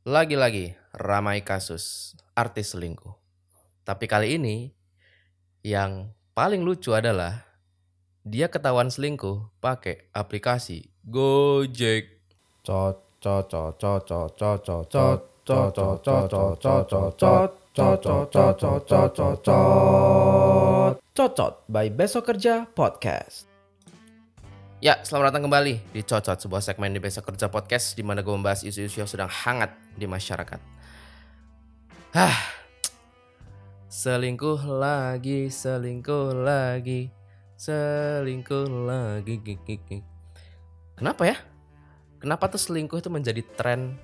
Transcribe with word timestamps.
Lagi-lagi 0.00 0.80
ramai 0.96 1.44
kasus 1.44 2.16
artis 2.32 2.72
selingkuh. 2.72 3.20
Tapi 3.84 4.08
kali 4.08 4.40
ini 4.40 4.72
yang 5.60 6.16
paling 6.32 6.64
lucu 6.64 6.96
adalah 6.96 7.44
dia 8.24 8.48
ketahuan 8.48 8.88
selingkuh 8.88 9.52
pakai 9.60 10.08
aplikasi 10.16 10.88
Gojek. 11.04 12.16
Cocot 21.12 21.54
by 21.68 21.92
Besok 21.92 22.24
Kerja 22.24 22.64
Podcast. 22.72 23.44
Ya, 24.80 24.96
selamat 25.04 25.28
datang 25.28 25.44
kembali 25.44 25.92
di 25.92 26.00
Cocot, 26.00 26.40
sebuah 26.40 26.64
segmen 26.64 26.88
di 26.88 27.04
Besok 27.04 27.28
Kerja 27.28 27.52
Podcast 27.52 27.92
di 27.92 28.00
mana 28.00 28.24
gue 28.24 28.32
membahas 28.32 28.64
isu-isu 28.64 29.04
yang 29.04 29.10
sedang 29.12 29.28
hangat 29.28 29.76
di 30.00 30.08
masyarakat. 30.08 30.60
Hah, 32.16 32.38
selingkuh 33.92 34.64
lagi, 34.64 35.52
selingkuh 35.52 36.32
lagi, 36.32 37.12
selingkuh 37.60 38.66
lagi. 38.88 39.36
Kenapa 40.96 41.22
ya? 41.28 41.36
Kenapa 42.16 42.48
tuh 42.48 42.60
selingkuh 42.60 42.98
itu 43.04 43.12
menjadi 43.12 43.44
tren? 43.54 44.00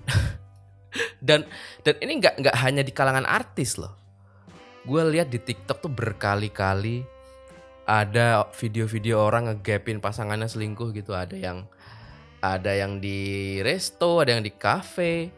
dan 1.27 1.49
dan 1.81 1.95
ini 2.05 2.21
nggak 2.21 2.45
nggak 2.45 2.57
hanya 2.61 2.85
di 2.85 2.93
kalangan 2.93 3.25
artis 3.25 3.81
loh. 3.81 3.97
Gue 4.87 5.03
lihat 5.03 5.33
di 5.33 5.43
TikTok 5.43 5.83
tuh 5.83 5.91
berkali-kali 5.91 7.17
ada 7.87 8.51
video-video 8.51 9.23
orang 9.23 9.47
ngegapin 9.51 10.03
pasangannya 10.03 10.51
selingkuh 10.51 10.91
gitu 10.91 11.15
ada 11.15 11.39
yang 11.39 11.71
ada 12.43 12.75
yang 12.75 12.99
di 12.99 13.59
resto 13.63 14.19
ada 14.23 14.35
yang 14.35 14.43
di 14.43 14.53
cafe 14.55 15.31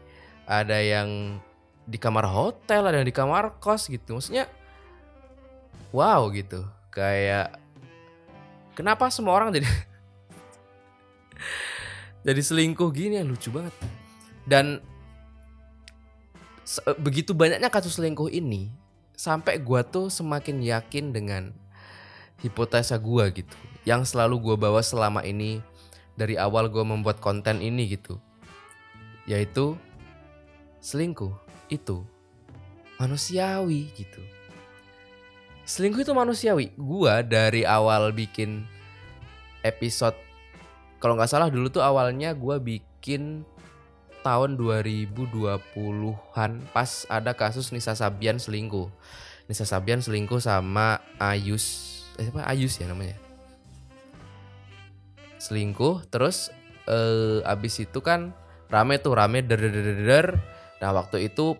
ada 0.49 0.81
yang 0.81 1.37
di 1.85 2.01
kamar 2.01 2.25
hotel 2.25 2.89
ada 2.89 2.97
yang 2.97 3.05
di 3.05 3.13
kamar 3.13 3.61
kos 3.61 3.85
gitu. 3.85 4.17
Maksudnya 4.17 4.49
wow 5.93 6.25
gitu. 6.33 6.65
Kayak 6.89 7.61
kenapa 8.73 9.13
semua 9.13 9.37
orang 9.37 9.53
jadi 9.53 9.69
jadi 12.27 12.41
selingkuh 12.41 12.89
gini 12.89 13.21
ya? 13.21 13.23
Lucu 13.23 13.53
banget. 13.53 13.77
Dan 14.49 14.81
se- 16.65 16.97
begitu 16.97 17.37
banyaknya 17.37 17.69
kasus 17.69 18.01
selingkuh 18.01 18.33
ini 18.33 18.73
sampai 19.13 19.61
gua 19.61 19.85
tuh 19.85 20.09
semakin 20.09 20.65
yakin 20.65 21.13
dengan 21.13 21.53
hipotesa 22.41 22.97
gua 22.97 23.29
gitu. 23.29 23.53
Yang 23.85 24.17
selalu 24.17 24.41
gua 24.41 24.55
bawa 24.57 24.81
selama 24.81 25.21
ini 25.21 25.61
dari 26.17 26.41
awal 26.41 26.73
gua 26.73 26.81
membuat 26.81 27.21
konten 27.21 27.61
ini 27.61 27.93
gitu. 27.93 28.17
Yaitu 29.29 29.77
selingkuh 30.79 31.35
itu 31.67 32.03
manusiawi 32.99 33.91
gitu. 33.95 34.21
Selingkuh 35.63 36.01
itu 36.01 36.11
manusiawi. 36.17 36.73
Gua 36.75 37.21
dari 37.21 37.63
awal 37.63 38.11
bikin 38.11 38.65
episode 39.61 40.17
kalau 40.99 41.15
nggak 41.15 41.31
salah 41.31 41.47
dulu 41.47 41.71
tuh 41.71 41.85
awalnya 41.85 42.35
gua 42.35 42.59
bikin 42.59 43.47
tahun 44.19 44.59
2020-an 44.59 46.51
pas 46.75 47.07
ada 47.07 47.31
kasus 47.31 47.71
Nisa 47.71 47.95
Sabian 47.95 48.35
selingkuh. 48.35 48.91
Nisa 49.47 49.63
Sabian 49.63 50.03
selingkuh 50.03 50.43
sama 50.43 50.99
Ayus 51.15 51.97
eh 52.19 52.27
apa 52.27 52.43
Ayus 52.51 52.75
ya 52.83 52.91
namanya. 52.91 53.15
Selingkuh 55.39 56.03
terus 56.11 56.51
eh, 56.89 57.39
abis 57.47 57.79
itu 57.87 58.03
kan 58.03 58.35
rame 58.67 58.99
tuh 58.99 59.15
rame 59.15 59.39
der 59.39 59.59
der 59.63 59.71
der, 59.71 60.03
der. 60.03 60.27
Nah 60.79 60.95
waktu 60.95 61.31
itu 61.31 61.55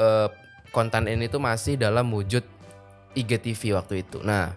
eh, 0.00 0.28
konten 0.74 1.06
ini 1.06 1.28
tuh 1.30 1.40
masih 1.40 1.78
dalam 1.78 2.10
wujud 2.10 2.42
IGTV 3.14 3.76
waktu 3.76 4.02
itu 4.02 4.20
nah 4.24 4.56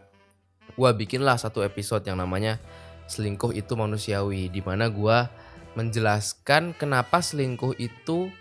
gua 0.73 0.95
bikinlah 0.95 1.37
satu 1.37 1.61
episode 1.61 2.03
yang 2.07 2.19
namanya 2.19 2.59
selingkuh 3.07 3.55
itu 3.55 3.75
manusiawi 3.77 4.51
di 4.51 4.59
mana 4.63 4.89
gua 4.91 5.31
menjelaskan 5.77 6.73
kenapa 6.73 7.21
selingkuh 7.21 7.77
itu 7.77 8.33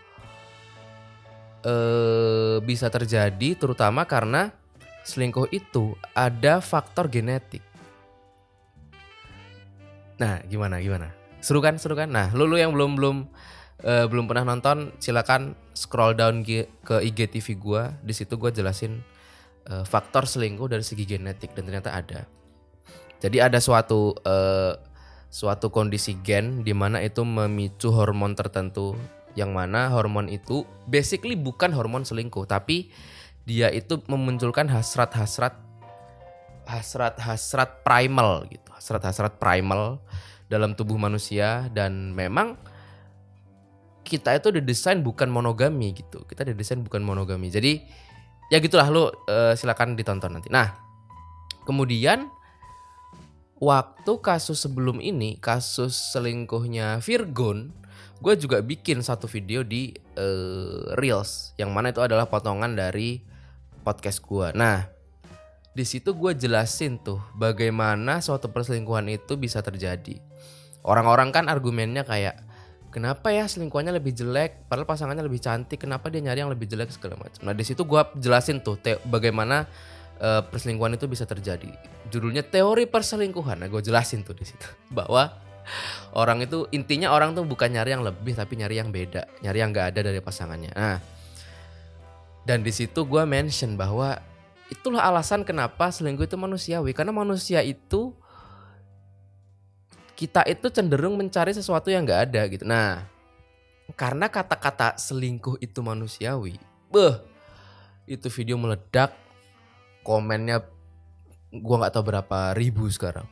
eh, 1.66 2.56
bisa 2.64 2.88
terjadi 2.88 3.58
terutama 3.58 4.08
karena 4.08 4.54
selingkuh 5.06 5.46
itu 5.54 5.94
ada 6.12 6.58
faktor 6.58 7.06
genetik. 7.06 7.62
Nah, 10.18 10.42
gimana 10.50 10.82
gimana? 10.82 11.14
Seru 11.38 11.62
kan, 11.62 11.78
seru 11.78 11.94
kan? 11.94 12.10
Nah, 12.10 12.34
lu, 12.34 12.50
lu 12.50 12.58
yang 12.58 12.74
belum 12.74 12.98
belum 12.98 13.16
eh, 13.82 14.06
belum 14.08 14.30
pernah 14.30 14.48
nonton, 14.48 14.94
silakan 15.02 15.58
scroll 15.76 16.16
down 16.16 16.46
ke 16.46 16.68
IGTV 16.86 17.46
gua. 17.60 17.92
Di 18.00 18.16
situ 18.16 18.40
gua 18.40 18.54
jelasin 18.54 19.02
eh, 19.68 19.84
faktor 19.84 20.24
selingkuh 20.24 20.70
dari 20.70 20.84
segi 20.86 21.04
genetik 21.04 21.52
dan 21.52 21.68
ternyata 21.68 21.92
ada. 21.92 22.20
Jadi 23.20 23.40
ada 23.40 23.58
suatu 23.58 24.16
eh, 24.24 24.76
suatu 25.32 25.68
kondisi 25.68 26.16
gen 26.22 26.62
di 26.64 26.72
mana 26.72 27.02
itu 27.02 27.26
memicu 27.26 27.92
hormon 27.92 28.32
tertentu 28.38 28.96
yang 29.36 29.52
mana 29.52 29.92
hormon 29.92 30.32
itu 30.32 30.64
basically 30.88 31.36
bukan 31.36 31.74
hormon 31.76 32.08
selingkuh 32.08 32.48
tapi 32.48 32.88
dia 33.44 33.68
itu 33.68 34.00
memunculkan 34.08 34.66
hasrat-hasrat 34.72 35.54
hasrat-hasrat 36.66 37.84
primal 37.84 38.48
gitu 38.48 38.70
hasrat-hasrat 38.74 39.36
primal 39.36 40.00
dalam 40.48 40.72
tubuh 40.72 40.96
manusia 40.96 41.68
dan 41.70 42.16
memang 42.16 42.56
kita 44.06 44.38
itu 44.38 44.54
didesain 44.54 45.02
bukan 45.02 45.26
monogami 45.26 45.90
gitu. 45.90 46.22
Kita 46.22 46.46
didesain 46.46 46.78
bukan 46.78 47.02
monogami. 47.02 47.50
Jadi 47.50 47.82
ya 48.46 48.62
gitulah 48.62 48.86
lu 48.86 49.10
eh, 49.26 49.58
silakan 49.58 49.98
ditonton 49.98 50.38
nanti. 50.38 50.46
Nah 50.54 50.78
kemudian 51.66 52.30
waktu 53.58 54.12
kasus 54.22 54.62
sebelum 54.62 55.02
ini 55.02 55.42
kasus 55.42 56.14
selingkuhnya 56.14 57.02
Virgon 57.02 57.74
gue 58.16 58.32
juga 58.38 58.62
bikin 58.64 59.02
satu 59.02 59.26
video 59.26 59.66
di 59.66 59.92
eh, 60.16 60.82
reels 60.94 61.52
yang 61.58 61.74
mana 61.74 61.90
itu 61.90 62.00
adalah 62.00 62.30
potongan 62.30 62.72
dari 62.76 63.20
podcast 63.84 64.24
gue 64.24 64.52
nah 64.56 64.96
di 65.76 65.84
situ 65.84 66.16
gue 66.16 66.32
jelasin 66.32 66.96
tuh 66.96 67.20
bagaimana 67.36 68.24
suatu 68.24 68.48
perselingkuhan 68.48 69.12
itu 69.12 69.36
bisa 69.36 69.60
terjadi. 69.60 70.16
Orang-orang 70.80 71.36
kan 71.36 71.52
argumennya 71.52 72.00
kayak 72.00 72.45
kenapa 72.96 73.28
ya 73.28 73.44
selingkuhannya 73.44 73.92
lebih 73.92 74.16
jelek 74.16 74.72
padahal 74.72 74.88
pasangannya 74.88 75.20
lebih 75.20 75.44
cantik? 75.44 75.84
Kenapa 75.84 76.08
dia 76.08 76.24
nyari 76.24 76.40
yang 76.40 76.48
lebih 76.48 76.64
jelek 76.64 76.88
segala 76.88 77.20
macam? 77.20 77.44
Nah 77.44 77.52
di 77.52 77.60
situ 77.60 77.84
gue 77.84 78.00
jelasin 78.16 78.64
tuh 78.64 78.80
bagaimana 79.04 79.68
eh, 80.16 80.40
perselingkuhan 80.40 80.96
itu 80.96 81.04
bisa 81.04 81.28
terjadi. 81.28 81.68
Judulnya 82.08 82.40
teori 82.40 82.88
perselingkuhan. 82.88 83.60
Nah 83.60 83.68
gue 83.68 83.84
jelasin 83.84 84.24
tuh 84.24 84.32
di 84.32 84.48
situ 84.48 84.64
bahwa 84.96 85.28
orang 86.16 86.40
itu 86.48 86.64
intinya 86.72 87.12
orang 87.12 87.36
tuh 87.36 87.44
bukan 87.44 87.68
nyari 87.68 87.92
yang 87.92 88.00
lebih 88.00 88.32
tapi 88.32 88.56
nyari 88.56 88.78
yang 88.80 88.94
beda 88.94 89.26
nyari 89.42 89.58
yang 89.60 89.76
gak 89.76 89.92
ada 89.92 90.00
dari 90.08 90.24
pasangannya. 90.24 90.72
Nah 90.72 90.96
dan 92.48 92.64
di 92.64 92.72
situ 92.72 93.04
gue 93.04 93.22
mention 93.28 93.76
bahwa 93.76 94.16
itulah 94.72 95.04
alasan 95.04 95.44
kenapa 95.44 95.92
selingkuh 95.92 96.24
itu 96.24 96.40
manusiawi. 96.40 96.96
Karena 96.96 97.12
manusia 97.12 97.60
itu 97.60 98.16
kita 100.16 100.42
itu 100.48 100.72
cenderung 100.72 101.20
mencari 101.20 101.52
sesuatu 101.52 101.92
yang 101.92 102.08
gak 102.08 102.32
ada 102.32 102.42
gitu. 102.48 102.64
Nah 102.64 103.04
karena 103.94 104.26
kata-kata 104.26 104.98
selingkuh 104.98 105.62
itu 105.62 105.78
manusiawi 105.78 106.58
beh 106.90 107.22
itu 108.10 108.26
video 108.34 108.58
meledak 108.58 109.14
komennya 110.02 110.58
gua 111.62 111.86
nggak 111.86 111.94
tahu 111.94 112.04
berapa 112.10 112.38
ribu 112.58 112.90
sekarang. 112.90 113.28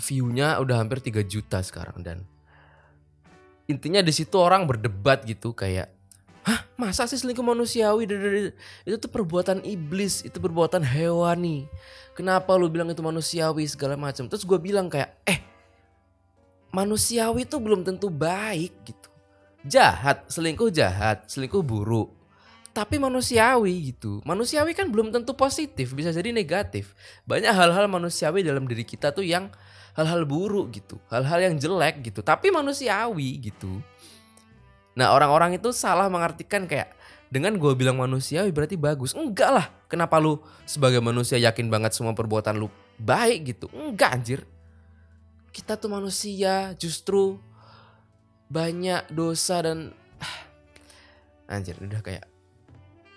Viewnya 0.00 0.58
udah 0.58 0.80
hampir 0.80 1.04
3 1.04 1.22
juta 1.24 1.60
sekarang 1.60 2.00
dan 2.00 2.18
intinya 3.70 4.00
di 4.04 4.12
situ 4.12 4.36
orang 4.36 4.68
berdebat 4.68 5.24
gitu 5.24 5.56
kayak 5.56 5.92
hah? 6.44 6.60
Masa 6.76 7.08
sih 7.08 7.16
selingkuh 7.16 7.42
manusiawi? 7.42 8.04
Itu 8.84 8.96
tuh 9.00 9.10
perbuatan 9.10 9.64
iblis. 9.64 10.22
Itu 10.22 10.38
perbuatan 10.38 10.84
hewani. 10.84 11.66
Kenapa 12.14 12.54
lu 12.54 12.70
bilang 12.70 12.86
itu 12.92 13.02
manusiawi 13.02 13.66
segala 13.66 13.98
macam? 13.98 14.30
Terus 14.30 14.46
gue 14.46 14.58
bilang 14.60 14.86
kayak 14.86 15.18
eh 15.26 15.42
manusiawi 16.70 17.48
itu 17.48 17.56
belum 17.58 17.82
tentu 17.82 18.06
baik 18.12 18.74
gitu. 18.86 19.08
Jahat 19.64 20.28
selingkuh 20.28 20.68
jahat 20.70 21.26
selingkuh 21.26 21.64
buruk. 21.64 22.12
Tapi 22.74 22.98
manusiawi 22.98 23.94
gitu. 23.94 24.18
Manusiawi 24.26 24.74
kan 24.74 24.90
belum 24.90 25.14
tentu 25.14 25.30
positif, 25.38 25.94
bisa 25.94 26.10
jadi 26.10 26.34
negatif. 26.34 26.92
Banyak 27.22 27.54
hal-hal 27.54 27.86
manusiawi 27.86 28.42
dalam 28.42 28.66
diri 28.66 28.82
kita 28.82 29.14
tuh 29.14 29.22
yang 29.22 29.46
hal-hal 29.94 30.26
buruk 30.26 30.74
gitu, 30.74 30.98
hal-hal 31.06 31.38
yang 31.38 31.54
jelek 31.54 32.02
gitu, 32.02 32.18
tapi 32.18 32.50
manusiawi 32.50 33.46
gitu. 33.46 33.78
Nah, 34.94 35.10
orang-orang 35.10 35.58
itu 35.58 35.74
salah 35.74 36.06
mengartikan 36.06 36.70
kayak 36.70 36.94
dengan 37.34 37.58
gue 37.58 37.72
bilang 37.74 37.98
manusiawi 37.98 38.54
berarti 38.54 38.78
bagus. 38.78 39.10
Enggak 39.14 39.50
lah. 39.50 39.66
Kenapa 39.90 40.22
lu 40.22 40.38
sebagai 40.66 41.02
manusia 41.02 41.34
yakin 41.38 41.66
banget 41.66 41.94
semua 41.94 42.14
perbuatan 42.14 42.54
lu 42.54 42.70
baik 42.98 43.54
gitu? 43.54 43.66
Enggak 43.74 44.10
anjir. 44.14 44.40
Kita 45.50 45.74
tuh 45.74 45.90
manusia 45.90 46.74
justru 46.78 47.38
banyak 48.50 49.10
dosa 49.10 49.66
dan 49.66 49.90
ah, 50.22 50.38
Anjir, 51.58 51.74
udah 51.78 52.02
kayak 52.02 52.26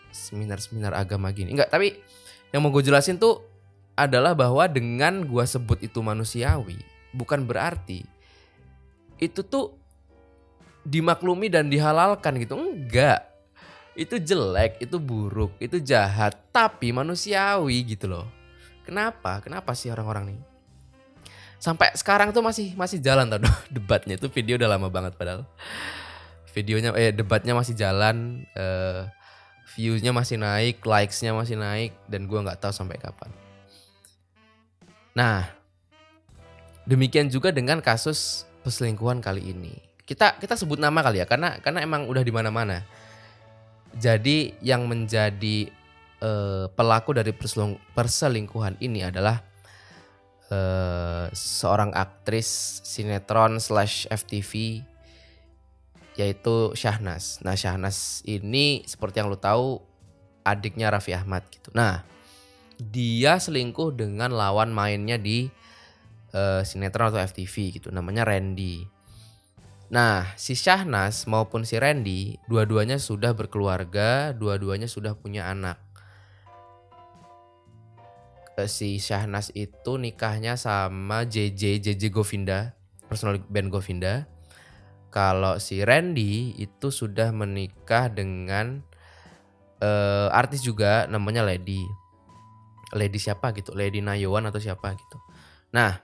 seminar-seminar 0.09 0.97
agama 0.97 1.29
gini. 1.29 1.53
Enggak, 1.53 1.69
tapi 1.69 2.01
yang 2.49 2.65
mau 2.65 2.73
gue 2.73 2.81
jelasin 2.81 3.21
tuh 3.21 3.45
adalah 3.93 4.33
bahwa 4.33 4.65
dengan 4.65 5.25
gue 5.25 5.45
sebut 5.45 5.81
itu 5.81 6.01
manusiawi, 6.01 6.81
bukan 7.13 7.45
berarti 7.45 8.05
itu 9.17 9.41
tuh 9.41 9.76
dimaklumi 10.87 11.51
dan 11.51 11.67
dihalalkan 11.67 12.39
gitu. 12.39 12.55
Enggak. 12.55 13.27
Itu 13.97 14.15
jelek, 14.21 14.79
itu 14.79 15.01
buruk, 15.01 15.57
itu 15.59 15.81
jahat, 15.81 16.37
tapi 16.53 16.95
manusiawi 16.95 17.83
gitu 17.83 18.07
loh. 18.07 18.27
Kenapa? 18.87 19.43
Kenapa 19.43 19.75
sih 19.75 19.91
orang-orang 19.91 20.31
nih? 20.31 20.39
Sampai 21.57 21.91
sekarang 21.97 22.29
tuh 22.31 22.45
masih 22.45 22.77
masih 22.77 23.01
jalan 23.01 23.27
tau 23.27 23.41
debatnya 23.75 24.15
itu 24.15 24.29
video 24.29 24.55
udah 24.55 24.69
lama 24.77 24.87
banget 24.87 25.17
padahal. 25.17 25.43
Videonya 26.53 26.93
eh 26.95 27.11
debatnya 27.11 27.57
masih 27.57 27.73
jalan 27.73 28.47
eh 28.53 29.09
viewsnya 29.75 30.13
masih 30.13 30.37
naik, 30.39 30.85
likesnya 30.85 31.33
masih 31.33 31.57
naik 31.57 31.97
dan 32.05 32.29
gua 32.29 32.45
nggak 32.45 32.61
tahu 32.61 32.73
sampai 32.73 33.01
kapan. 33.01 33.33
Nah, 35.17 35.49
demikian 36.85 37.33
juga 37.33 37.49
dengan 37.49 37.81
kasus 37.81 38.45
perselingkuhan 38.61 39.19
kali 39.19 39.41
ini. 39.41 39.87
Kita 40.07 40.39
kita 40.39 40.55
sebut 40.55 40.79
nama 40.79 41.03
kali 41.03 41.19
ya 41.19 41.27
karena 41.27 41.59
karena 41.59 41.83
emang 41.83 42.07
udah 42.07 42.23
di 42.23 42.31
mana-mana. 42.31 42.87
Jadi 43.91 44.55
yang 44.63 44.87
menjadi 44.87 45.67
eh, 46.23 46.65
pelaku 46.71 47.11
dari 47.11 47.35
perselingkuhan 47.91 48.79
ini 48.79 49.03
adalah 49.03 49.43
eh, 50.47 51.27
seorang 51.35 51.91
aktris 51.91 52.79
sinetron 52.87 53.59
slash 53.59 54.07
FTV 54.07 54.79
yaitu 56.17 56.73
Syahnas. 56.73 57.43
Nah 57.45 57.53
Syahnas 57.53 58.25
ini 58.25 58.87
seperti 58.87 59.21
yang 59.21 59.29
lo 59.29 59.37
tahu 59.37 59.83
adiknya 60.41 60.89
Raffi 60.89 61.13
Ahmad 61.13 61.45
gitu. 61.51 61.69
Nah 61.75 62.01
dia 62.79 63.37
selingkuh 63.37 63.93
dengan 63.93 64.33
lawan 64.33 64.73
mainnya 64.73 65.19
di 65.19 65.51
eh, 66.33 66.61
sinetron 66.65 67.13
atau 67.13 67.21
FTV 67.21 67.81
gitu. 67.81 67.87
Namanya 67.93 68.23
Randy. 68.23 68.96
Nah 69.87 70.35
si 70.35 70.51
Syahnas 70.51 71.31
maupun 71.31 71.63
si 71.63 71.79
Randy 71.79 72.35
dua-duanya 72.51 72.99
sudah 72.99 73.31
berkeluarga, 73.31 74.35
dua-duanya 74.35 74.91
sudah 74.91 75.15
punya 75.15 75.47
anak. 75.47 75.79
Eh, 78.57 78.65
Si 78.65 78.97
Syahnas 78.97 79.53
itu 79.53 80.01
nikahnya 80.01 80.57
sama 80.57 81.23
JJ 81.23 81.79
JJ 81.79 82.09
Govinda, 82.09 82.73
personal 83.07 83.39
band 83.47 83.69
Govinda. 83.69 84.25
Kalau 85.07 85.61
si 85.61 85.79
Randy 85.85 86.57
itu 86.59 86.91
sudah 86.91 87.31
menikah 87.31 88.11
dengan 88.11 88.83
eh, 89.79 90.27
artis 90.33 90.65
juga 90.65 91.07
namanya 91.07 91.47
Lady. 91.47 91.79
Lady 92.91 93.19
siapa 93.21 93.55
gitu? 93.55 93.71
Lady 93.71 94.03
Nayawan 94.03 94.49
atau 94.51 94.59
siapa 94.59 94.95
gitu. 94.95 95.17
Nah, 95.75 95.99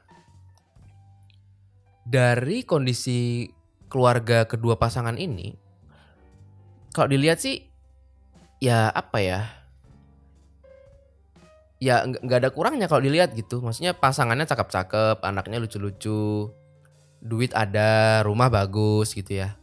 dari 2.04 2.68
kondisi 2.68 3.48
keluarga 3.94 4.50
kedua 4.50 4.74
pasangan 4.82 5.14
ini, 5.22 5.54
kalau 6.94 7.10
dilihat 7.10 7.42
sih, 7.42 7.66
ya 8.62 8.94
apa 8.94 9.18
ya? 9.18 9.42
Ya 11.82 12.06
nggak 12.06 12.40
ada 12.46 12.50
kurangnya 12.54 12.86
kalau 12.86 13.02
dilihat 13.02 13.34
gitu. 13.34 13.66
Maksudnya 13.66 13.98
pasangannya 13.98 14.46
cakep-cakep, 14.46 15.22
anaknya 15.26 15.58
lucu-lucu, 15.58 16.54
duit 17.18 17.50
ada, 17.58 18.22
rumah 18.22 18.54
bagus 18.54 19.18
gitu 19.18 19.42
ya. 19.42 19.58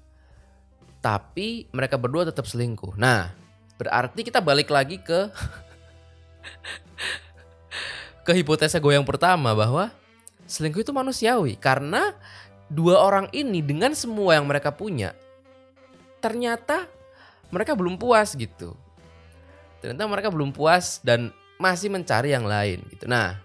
Tapi 0.99 1.71
mereka 1.71 1.97
berdua 1.97 2.27
tetap 2.27 2.50
selingkuh. 2.50 2.99
Nah, 2.99 3.31
berarti 3.79 4.27
kita 4.27 4.43
balik 4.43 4.69
lagi 4.69 4.99
ke 4.99 5.31
ke 8.27 8.32
hipotesa 8.37 8.82
gue 8.82 8.93
yang 8.93 9.06
pertama 9.06 9.55
bahwa 9.55 9.94
selingkuh 10.50 10.82
itu 10.82 10.93
manusiawi 10.93 11.55
karena 11.56 12.12
dua 12.70 13.02
orang 13.02 13.26
ini 13.34 13.61
dengan 13.61 13.93
semua 13.99 14.38
yang 14.38 14.46
mereka 14.46 14.70
punya 14.70 15.12
ternyata 16.22 16.87
mereka 17.50 17.75
belum 17.75 17.99
puas 17.99 18.38
gitu. 18.38 18.78
Ternyata 19.82 20.06
mereka 20.06 20.28
belum 20.31 20.55
puas 20.55 21.02
dan 21.02 21.34
masih 21.58 21.90
mencari 21.90 22.31
yang 22.31 22.46
lain 22.46 22.84
gitu. 22.94 23.11
Nah, 23.11 23.37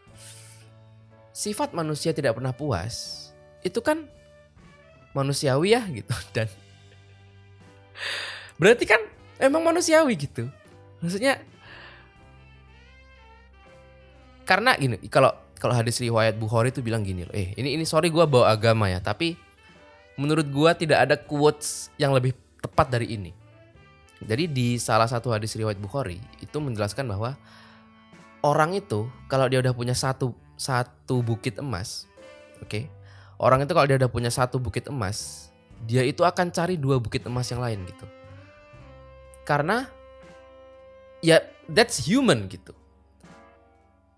sifat 1.33 1.74
manusia 1.74 2.13
tidak 2.13 2.38
pernah 2.38 2.54
puas 2.54 3.27
itu 3.66 3.81
kan 3.81 4.06
manusiawi 5.18 5.74
ya 5.74 5.81
gitu 5.89 6.13
dan 6.36 6.48
berarti 8.62 8.86
kan 8.86 9.01
emang 9.42 9.66
manusiawi 9.66 10.13
gitu. 10.16 10.48
Maksudnya 11.01 11.42
karena 14.45 14.77
gini 14.77 15.01
kalau 15.10 15.33
kalau 15.57 15.74
hadis 15.74 16.00
riwayat 16.04 16.36
Bukhari 16.36 16.69
itu 16.69 16.84
bilang 16.84 17.02
gini 17.02 17.24
loh 17.24 17.34
eh 17.34 17.56
ini 17.56 17.75
ini 17.75 17.84
sorry 17.88 18.12
gua 18.12 18.28
bawa 18.28 18.52
agama 18.52 18.92
ya 18.92 19.00
tapi 19.00 19.40
menurut 20.19 20.48
gua 20.52 20.75
tidak 20.75 21.07
ada 21.07 21.16
quotes 21.19 21.92
yang 22.00 22.16
lebih 22.16 22.31
tepat 22.63 22.88
dari 22.90 23.13
ini. 23.13 23.31
Jadi 24.25 24.48
di 24.48 24.80
salah 24.80 25.06
satu 25.06 25.30
hadis 25.30 25.54
riwayat 25.54 25.78
Bukhari 25.78 26.18
itu 26.40 26.57
menjelaskan 26.57 27.06
bahwa 27.06 27.36
orang 28.46 28.78
itu 28.78 29.10
kalau 29.25 29.50
dia 29.52 29.60
udah 29.60 29.75
punya 29.75 29.98
satu 29.98 30.38
satu 30.56 31.19
bukit 31.25 31.60
emas 31.60 32.08
oke 32.63 32.88
orang 33.42 33.66
itu 33.68 33.74
kalau 33.75 33.88
dia 33.90 33.98
udah 34.00 34.08
punya 34.08 34.31
satu 34.31 34.62
bukit 34.62 34.88
emas 34.88 35.50
dia 35.84 36.06
itu 36.08 36.24
akan 36.24 36.54
cari 36.54 36.80
dua 36.80 37.01
bukit 37.01 37.28
emas 37.28 37.50
yang 37.51 37.60
lain 37.60 37.84
gitu. 37.90 38.06
Karena 39.44 39.86
ya 41.25 41.42
that's 41.68 42.06
human 42.06 42.48
gitu 42.48 42.72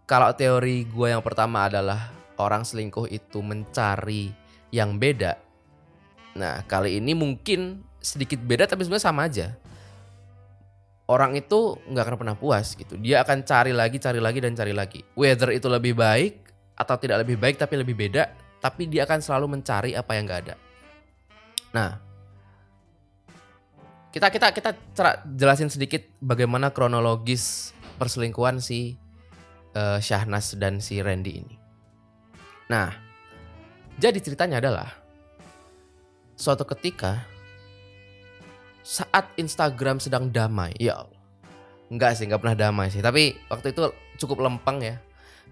kalau 0.07 0.31
teori 0.31 0.87
gue 0.87 1.07
yang 1.11 1.19
pertama 1.19 1.67
adalah 1.67 2.15
orang 2.39 2.63
selingkuh 2.63 3.11
itu 3.11 3.43
mencari 3.43 4.31
yang 4.71 4.95
beda. 4.95 5.35
Nah 6.39 6.63
kali 6.63 7.03
ini 7.03 7.11
mungkin 7.11 7.83
sedikit 7.99 8.39
beda 8.39 8.71
tapi 8.71 8.87
sebenarnya 8.87 9.03
sama 9.03 9.27
aja. 9.27 9.47
Orang 11.11 11.35
itu 11.35 11.75
nggak 11.91 12.03
akan 12.07 12.17
pernah 12.19 12.35
puas 12.39 12.71
gitu. 12.79 12.95
Dia 12.95 13.23
akan 13.27 13.43
cari 13.43 13.75
lagi, 13.75 13.99
cari 13.99 14.23
lagi 14.23 14.39
dan 14.39 14.55
cari 14.55 14.71
lagi. 14.71 15.03
Whether 15.11 15.51
itu 15.51 15.67
lebih 15.67 15.99
baik 15.99 16.55
atau 16.79 16.95
tidak 16.95 17.27
lebih 17.27 17.35
baik 17.35 17.59
tapi 17.59 17.75
lebih 17.75 17.95
beda, 17.99 18.31
tapi 18.63 18.87
dia 18.87 19.03
akan 19.03 19.19
selalu 19.19 19.59
mencari 19.59 19.91
apa 19.91 20.15
yang 20.15 20.23
nggak 20.23 20.41
ada. 20.47 20.55
Nah 21.75 21.91
kita 24.15 24.31
kita 24.31 24.55
kita 24.55 24.71
jelasin 25.35 25.67
sedikit 25.67 25.99
bagaimana 26.23 26.71
kronologis 26.71 27.75
perselingkuhan 27.99 28.63
si 28.63 28.95
eh, 29.73 29.99
Syahnas 29.99 30.55
dan 30.55 30.79
si 30.79 31.01
Randy 31.01 31.33
ini. 31.41 31.55
Nah, 32.67 32.91
jadi 33.97 34.19
ceritanya 34.21 34.61
adalah 34.61 34.91
suatu 36.37 36.67
ketika 36.69 37.25
saat 38.85 39.27
Instagram 39.35 39.99
sedang 39.99 40.31
damai, 40.31 40.71
ya. 40.79 41.03
Enggak 41.91 42.15
sih, 42.15 42.27
nggak 42.27 42.39
pernah 42.39 42.55
damai 42.55 42.87
sih. 42.87 43.03
Tapi 43.03 43.35
waktu 43.51 43.75
itu 43.75 43.91
cukup 44.21 44.47
lempeng 44.47 44.79
ya, 44.79 44.95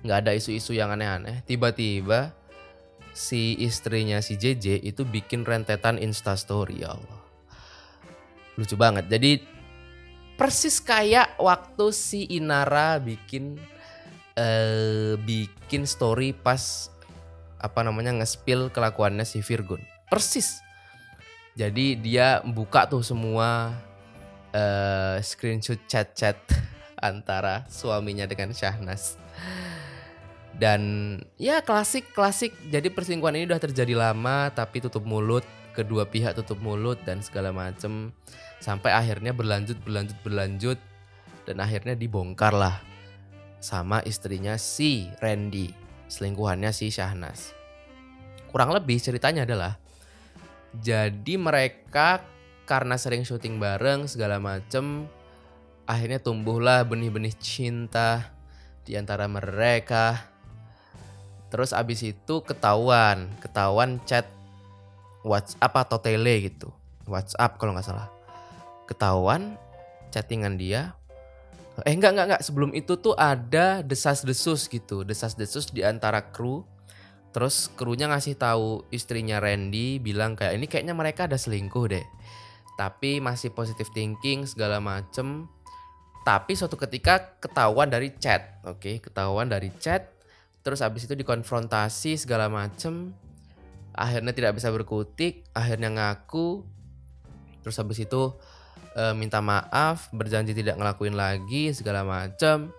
nggak 0.06 0.18
ada 0.24 0.32
isu-isu 0.36 0.72
yang 0.72 0.94
aneh-aneh. 0.94 1.44
Tiba-tiba 1.44 2.32
si 3.16 3.56
istrinya 3.60 4.20
si 4.20 4.36
JJ 4.36 4.84
itu 4.84 5.04
bikin 5.04 5.44
rentetan 5.44 6.00
Instastory, 6.00 6.84
ya 6.84 6.96
Allah. 6.96 7.20
Lucu 8.56 8.76
banget. 8.80 9.08
Jadi 9.12 9.44
persis 10.36 10.84
kayak 10.84 11.40
waktu 11.40 11.86
si 11.96 12.28
Inara 12.28 13.00
bikin 13.00 13.60
eh 14.36 15.16
bikin 15.24 15.88
story 15.88 16.36
pas 16.36 16.92
apa 17.60 17.82
namanya 17.82 18.12
nge-spill 18.22 18.70
kelakuannya 18.70 19.24
si 19.24 19.40
Virgun. 19.40 19.82
Persis. 20.12 20.60
Jadi 21.56 21.96
dia 21.96 22.44
buka 22.44 22.86
tuh 22.86 23.02
semua 23.02 23.72
eh 24.52 25.18
screenshot 25.24 25.80
chat-chat 25.88 26.36
antara 27.00 27.64
suaminya 27.72 28.28
dengan 28.28 28.52
Syahnas. 28.52 29.16
Dan 30.56 31.16
ya 31.36 31.64
klasik 31.64 32.12
klasik. 32.12 32.56
Jadi 32.72 32.92
perselingkuhan 32.92 33.40
ini 33.40 33.48
udah 33.48 33.60
terjadi 33.60 33.96
lama 33.96 34.52
tapi 34.52 34.84
tutup 34.84 35.04
mulut, 35.04 35.44
kedua 35.76 36.08
pihak 36.08 36.36
tutup 36.36 36.60
mulut 36.60 37.00
dan 37.04 37.20
segala 37.20 37.52
macem 37.52 38.16
sampai 38.64 38.96
akhirnya 38.96 39.36
berlanjut 39.36 39.76
berlanjut 39.84 40.18
berlanjut 40.24 40.80
dan 41.44 41.60
akhirnya 41.60 41.94
dibongkar 41.94 42.56
lah 42.56 42.95
sama 43.66 44.06
istrinya 44.06 44.62
si 44.62 45.10
Randy, 45.18 45.74
selingkuhannya 46.06 46.70
si 46.70 46.94
Syahnas. 46.94 47.58
Kurang 48.54 48.78
lebih 48.78 49.02
ceritanya 49.02 49.42
adalah 49.42 49.82
jadi 50.78 51.34
mereka 51.42 52.22
karena 52.70 52.94
sering 53.02 53.26
syuting 53.26 53.58
bareng 53.58 54.06
segala 54.06 54.38
macem 54.38 55.10
akhirnya 55.90 56.22
tumbuhlah 56.22 56.86
benih-benih 56.86 57.34
cinta 57.42 58.30
di 58.86 58.94
antara 58.94 59.26
mereka. 59.26 60.30
Terus 61.50 61.74
abis 61.74 62.06
itu 62.06 62.46
ketahuan, 62.46 63.34
ketahuan 63.42 63.98
chat 64.06 64.30
WhatsApp 65.26 65.74
atau 65.74 65.98
tele 65.98 66.54
gitu. 66.54 66.70
WhatsApp 67.10 67.58
kalau 67.58 67.74
nggak 67.74 67.90
salah. 67.90 68.14
ketahuan 68.86 69.58
chattingan 70.14 70.62
dia 70.62 70.94
eh 71.84 71.92
enggak 71.92 72.16
enggak 72.16 72.26
enggak. 72.32 72.44
Sebelum 72.48 72.72
itu 72.72 72.96
tuh 72.96 73.12
ada 73.20 73.84
desas-desus 73.84 74.72
gitu. 74.72 75.04
Desas-desus 75.04 75.68
di 75.76 75.84
antara 75.84 76.32
kru. 76.32 76.64
Terus 77.36 77.68
krunya 77.76 78.08
ngasih 78.08 78.40
tahu 78.40 78.88
istrinya 78.96 79.44
Randy 79.44 80.00
bilang 80.00 80.40
kayak 80.40 80.56
ini 80.56 80.72
kayaknya 80.72 80.96
mereka 80.96 81.28
ada 81.28 81.36
selingkuh 81.36 81.92
deh. 81.92 82.06
Tapi 82.80 83.20
masih 83.20 83.52
positive 83.52 83.92
thinking 83.92 84.48
segala 84.48 84.80
macem. 84.80 85.52
Tapi 86.24 86.56
suatu 86.56 86.80
ketika 86.80 87.36
ketahuan 87.44 87.92
dari 87.92 88.16
chat 88.16 88.64
oke? 88.64 89.04
Ketahuan 89.04 89.52
dari 89.52 89.68
chat. 89.76 90.16
Terus 90.64 90.80
abis 90.80 91.12
itu 91.12 91.14
dikonfrontasi 91.20 92.16
segala 92.16 92.48
macem. 92.48 93.12
Akhirnya 93.92 94.32
tidak 94.32 94.56
bisa 94.56 94.72
berkutik 94.72 95.44
akhirnya 95.52 95.92
ngaku. 95.92 96.64
Terus 97.68 97.76
habis 97.76 98.00
itu 98.00 98.32
e, 98.96 99.04
minta 99.12 99.44
maaf 99.44 100.08
berjanji 100.16 100.56
tidak 100.56 100.80
ngelakuin 100.80 101.14
lagi 101.20 101.76
segala 101.76 102.08
macem. 102.08 102.72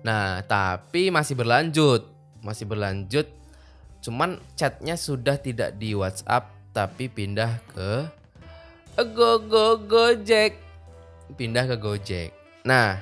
Nah 0.00 0.40
tapi 0.48 1.12
masih 1.12 1.36
berlanjut 1.36 2.08
masih 2.40 2.64
berlanjut. 2.64 3.28
Cuman 4.04 4.40
chatnya 4.56 4.96
sudah 4.96 5.36
tidak 5.40 5.76
di 5.80 5.92
WhatsApp 5.96 6.52
tapi 6.74 7.06
pindah 7.06 7.62
ke 7.70 8.10
go 9.14 9.38
go 9.42 9.78
Gojek 9.78 10.58
pindah 11.38 11.64
ke 11.70 11.76
Gojek 11.78 12.30
nah. 12.66 12.98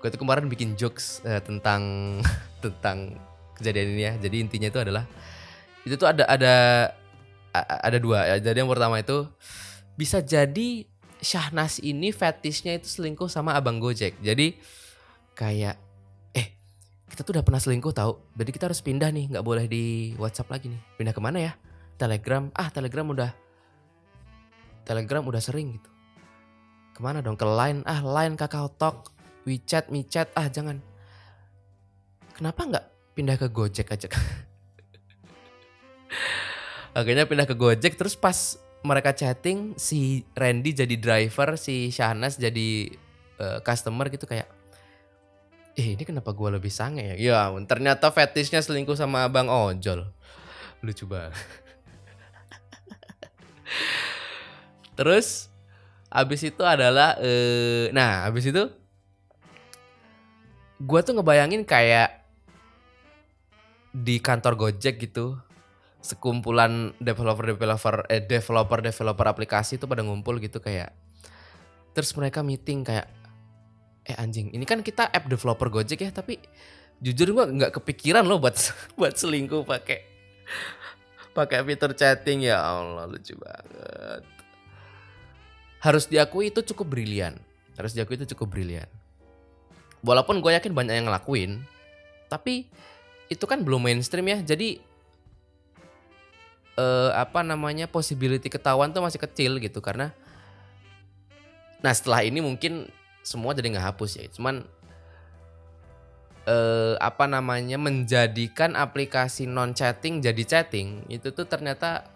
Gue 0.00 0.08
tuh 0.12 0.20
kemarin 0.20 0.48
bikin 0.52 0.76
jokes 0.76 1.24
uh, 1.24 1.40
tentang 1.40 1.82
tentang 2.64 3.16
kejadian 3.56 3.96
ini 3.96 4.02
ya. 4.04 4.12
Jadi 4.20 4.36
intinya 4.44 4.68
itu 4.68 4.80
adalah 4.80 5.08
itu 5.84 5.94
tuh 6.00 6.08
ada 6.08 6.24
ada 6.26 6.54
ada 7.54 7.98
dua 8.00 8.26
ya. 8.34 8.36
Jadi 8.40 8.64
yang 8.64 8.70
pertama 8.72 8.98
itu 8.98 9.28
bisa 9.94 10.18
jadi 10.24 10.88
Syahnas 11.24 11.80
ini 11.80 12.12
fetishnya 12.12 12.76
itu 12.76 12.90
selingkuh 12.90 13.30
sama 13.30 13.56
abang 13.56 13.80
Gojek. 13.80 14.20
Jadi 14.20 14.58
kayak 15.32 15.76
eh 16.36 16.52
kita 17.08 17.24
tuh 17.24 17.40
udah 17.40 17.44
pernah 17.46 17.62
selingkuh 17.62 17.94
tahu. 17.94 18.12
Jadi 18.36 18.50
kita 18.52 18.68
harus 18.68 18.84
pindah 18.84 19.08
nih, 19.08 19.32
nggak 19.32 19.44
boleh 19.46 19.64
di 19.70 20.12
WhatsApp 20.20 20.52
lagi 20.52 20.72
nih. 20.72 20.80
Pindah 21.00 21.14
ke 21.16 21.22
mana 21.22 21.38
ya? 21.40 21.52
Telegram. 21.96 22.50
Ah 22.52 22.68
Telegram 22.68 23.06
udah 23.08 23.30
Telegram 24.84 25.22
udah 25.24 25.40
sering 25.40 25.80
gitu. 25.80 25.90
Ke 26.92 27.00
mana 27.00 27.24
dong? 27.24 27.40
Ke 27.40 27.46
Line. 27.48 27.80
Ah 27.88 28.04
Line 28.04 28.36
Kakao 28.36 28.68
Talk 28.68 29.14
WeChat, 29.44 29.92
MiChat, 29.92 30.32
ah 30.32 30.48
jangan. 30.48 30.80
Kenapa 32.34 32.60
nggak 32.64 32.84
pindah 33.12 33.36
ke 33.36 33.46
Gojek 33.52 33.92
aja? 33.92 34.08
Akhirnya 36.94 37.26
pindah 37.26 37.46
ke 37.46 37.58
Gojek 37.58 37.98
terus 37.98 38.14
pas 38.14 38.58
mereka 38.84 39.16
chatting 39.16 39.74
si 39.80 40.22
Randy 40.36 40.76
jadi 40.76 40.94
driver, 41.00 41.56
si 41.58 41.90
Shahnas 41.90 42.36
jadi 42.36 42.92
uh, 43.40 43.58
customer 43.64 44.06
gitu 44.12 44.28
kayak 44.28 44.46
Eh 45.74 45.98
ini 45.98 46.06
kenapa 46.06 46.30
gue 46.30 46.54
lebih 46.54 46.70
sange 46.70 47.02
ya? 47.02 47.14
Ya 47.18 47.50
ternyata 47.66 48.06
fetishnya 48.14 48.62
selingkuh 48.62 48.94
sama 48.94 49.26
abang 49.26 49.50
ojol. 49.50 50.06
Lucu 50.86 51.02
banget. 51.10 51.34
Terus 54.98 55.50
abis 56.14 56.46
itu 56.46 56.62
adalah 56.62 57.18
uh, 57.18 57.90
nah 57.90 58.22
abis 58.30 58.54
itu 58.54 58.70
gue 60.78 61.00
tuh 61.02 61.14
ngebayangin 61.18 61.66
kayak 61.66 62.22
di 63.90 64.22
kantor 64.22 64.54
Gojek 64.54 65.02
gitu 65.02 65.42
sekumpulan 66.04 66.92
developer 67.00 67.56
developer 67.56 68.04
eh 68.12 68.20
developer 68.20 68.84
developer 68.84 69.24
aplikasi 69.24 69.80
tuh 69.80 69.88
pada 69.88 70.04
ngumpul 70.04 70.36
gitu 70.36 70.60
kayak 70.60 70.92
terus 71.96 72.12
mereka 72.12 72.44
meeting 72.44 72.84
kayak 72.84 73.08
eh 74.04 74.12
anjing 74.20 74.52
ini 74.52 74.68
kan 74.68 74.84
kita 74.84 75.08
app 75.08 75.24
developer 75.24 75.72
Gojek 75.72 76.04
ya 76.04 76.12
tapi 76.12 76.36
jujur 77.00 77.32
gue 77.32 77.44
nggak 77.56 77.72
kepikiran 77.80 78.22
loh 78.28 78.36
buat 78.36 78.52
buat 79.00 79.16
selingkuh 79.16 79.64
pakai 79.64 80.14
pakai 81.34 81.66
fitur 81.66 81.92
chatting. 81.92 82.46
Ya 82.46 82.62
Allah 82.62 83.10
lucu 83.10 83.34
banget. 83.34 84.22
Harus 85.82 86.08
diakui 86.08 86.48
itu 86.48 86.62
cukup 86.72 86.96
brilian. 86.96 87.36
Harus 87.74 87.92
diakui 87.92 88.16
itu 88.16 88.24
cukup 88.32 88.54
brilian. 88.54 88.88
Walaupun 90.06 90.38
gue 90.40 90.54
yakin 90.54 90.72
banyak 90.72 90.94
yang 90.94 91.08
ngelakuin 91.10 91.64
tapi 92.28 92.68
itu 93.28 93.44
kan 93.44 93.60
belum 93.66 93.84
mainstream 93.84 94.24
ya. 94.30 94.38
Jadi 94.40 94.80
uh, 96.78 97.10
apa 97.14 97.40
namanya 97.42 97.90
possibility 97.90 98.50
ketahuan 98.50 98.90
tuh 98.90 99.02
masih 99.02 99.20
kecil 99.20 99.58
gitu 99.58 99.78
karena 99.82 100.14
nah 101.84 101.92
setelah 101.92 102.24
ini 102.24 102.40
mungkin 102.40 102.88
semua 103.20 103.52
jadi 103.52 103.76
nggak 103.76 103.86
hapus 103.92 104.10
ya 104.20 104.26
cuman 104.32 104.64
uh, 106.48 106.96
apa 107.00 107.24
namanya 107.28 107.76
menjadikan 107.76 108.76
aplikasi 108.76 109.44
non 109.44 109.76
chatting 109.76 110.24
jadi 110.24 110.42
chatting 110.44 111.04
itu 111.12 111.28
tuh 111.32 111.44
ternyata 111.44 112.14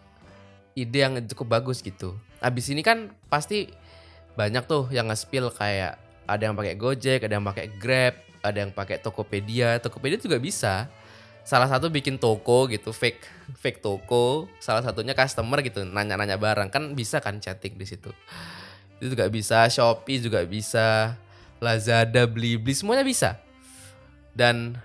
ide 0.79 0.99
yang 1.03 1.19
cukup 1.27 1.59
bagus 1.59 1.83
gitu. 1.83 2.15
Abis 2.38 2.71
ini 2.71 2.87
kan 2.87 3.11
pasti 3.27 3.75
banyak 4.38 4.62
tuh 4.71 4.87
yang 4.95 5.11
nge-spill 5.11 5.50
kayak 5.50 5.99
ada 6.31 6.43
yang 6.47 6.55
pakai 6.55 6.79
Gojek, 6.79 7.27
ada 7.27 7.35
yang 7.35 7.47
pakai 7.47 7.67
Grab, 7.83 8.15
ada 8.47 8.59
yang 8.62 8.71
pakai 8.71 9.03
Tokopedia. 9.03 9.83
Tokopedia 9.83 10.23
juga 10.23 10.38
bisa. 10.38 10.87
Salah 11.49 11.64
satu 11.64 11.88
bikin 11.88 12.21
toko 12.21 12.69
gitu, 12.69 12.93
fake 12.93 13.25
fake 13.57 13.81
toko. 13.81 14.52
Salah 14.61 14.85
satunya 14.85 15.17
customer 15.17 15.64
gitu, 15.64 15.88
nanya-nanya 15.88 16.37
barang 16.37 16.69
kan 16.69 16.93
bisa 16.93 17.25
kan 17.25 17.40
chatting 17.40 17.81
di 17.81 17.88
situ. 17.88 18.12
Itu 19.00 19.17
juga 19.17 19.33
bisa, 19.33 19.64
Shopee 19.73 20.21
juga 20.21 20.45
bisa, 20.45 21.17
Lazada, 21.57 22.28
Blibli 22.28 22.76
semuanya 22.76 23.00
bisa. 23.00 23.40
Dan 24.37 24.76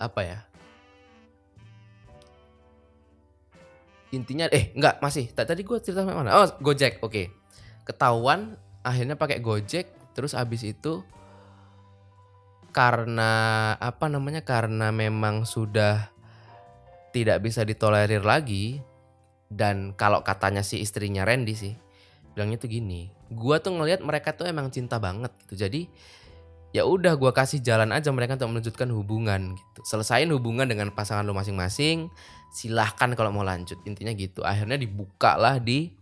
apa 0.00 0.20
ya? 0.24 0.38
Intinya 4.16 4.48
eh 4.48 4.72
enggak 4.72 5.04
masih 5.04 5.28
tadi 5.36 5.60
gue 5.60 5.76
cerita 5.84 6.08
mana? 6.08 6.40
Oh, 6.40 6.48
Gojek. 6.64 7.04
Oke. 7.04 7.12
Okay 7.12 7.26
ketahuan 7.84 8.56
akhirnya 8.80 9.14
pakai 9.14 9.38
Gojek 9.38 9.86
terus 10.16 10.32
abis 10.32 10.64
itu 10.64 11.04
karena 12.74 13.72
apa 13.78 14.10
namanya 14.10 14.42
karena 14.42 14.90
memang 14.90 15.46
sudah 15.46 16.10
tidak 17.14 17.46
bisa 17.46 17.62
ditolerir 17.62 18.26
lagi 18.26 18.82
dan 19.46 19.94
kalau 19.94 20.26
katanya 20.26 20.66
si 20.66 20.82
istrinya 20.82 21.22
Randy 21.22 21.54
sih 21.54 21.74
bilangnya 22.34 22.58
tuh 22.58 22.74
gini 22.74 23.14
gua 23.30 23.62
tuh 23.62 23.78
ngelihat 23.78 24.02
mereka 24.02 24.34
tuh 24.34 24.50
emang 24.50 24.74
cinta 24.74 24.98
banget 24.98 25.30
gitu 25.46 25.54
jadi 25.54 25.86
ya 26.74 26.82
udah 26.82 27.14
gua 27.14 27.30
kasih 27.30 27.62
jalan 27.62 27.94
aja 27.94 28.10
mereka 28.10 28.34
untuk 28.34 28.58
melanjutkan 28.58 28.90
hubungan 28.90 29.54
gitu 29.54 29.80
selesain 29.86 30.26
hubungan 30.34 30.66
dengan 30.66 30.90
pasangan 30.90 31.22
lo 31.22 31.30
masing-masing 31.30 32.10
silahkan 32.50 33.14
kalau 33.14 33.30
mau 33.30 33.46
lanjut 33.46 33.78
intinya 33.86 34.10
gitu 34.10 34.42
akhirnya 34.42 34.74
dibuka 34.74 35.38
lah 35.38 35.62
di 35.62 35.94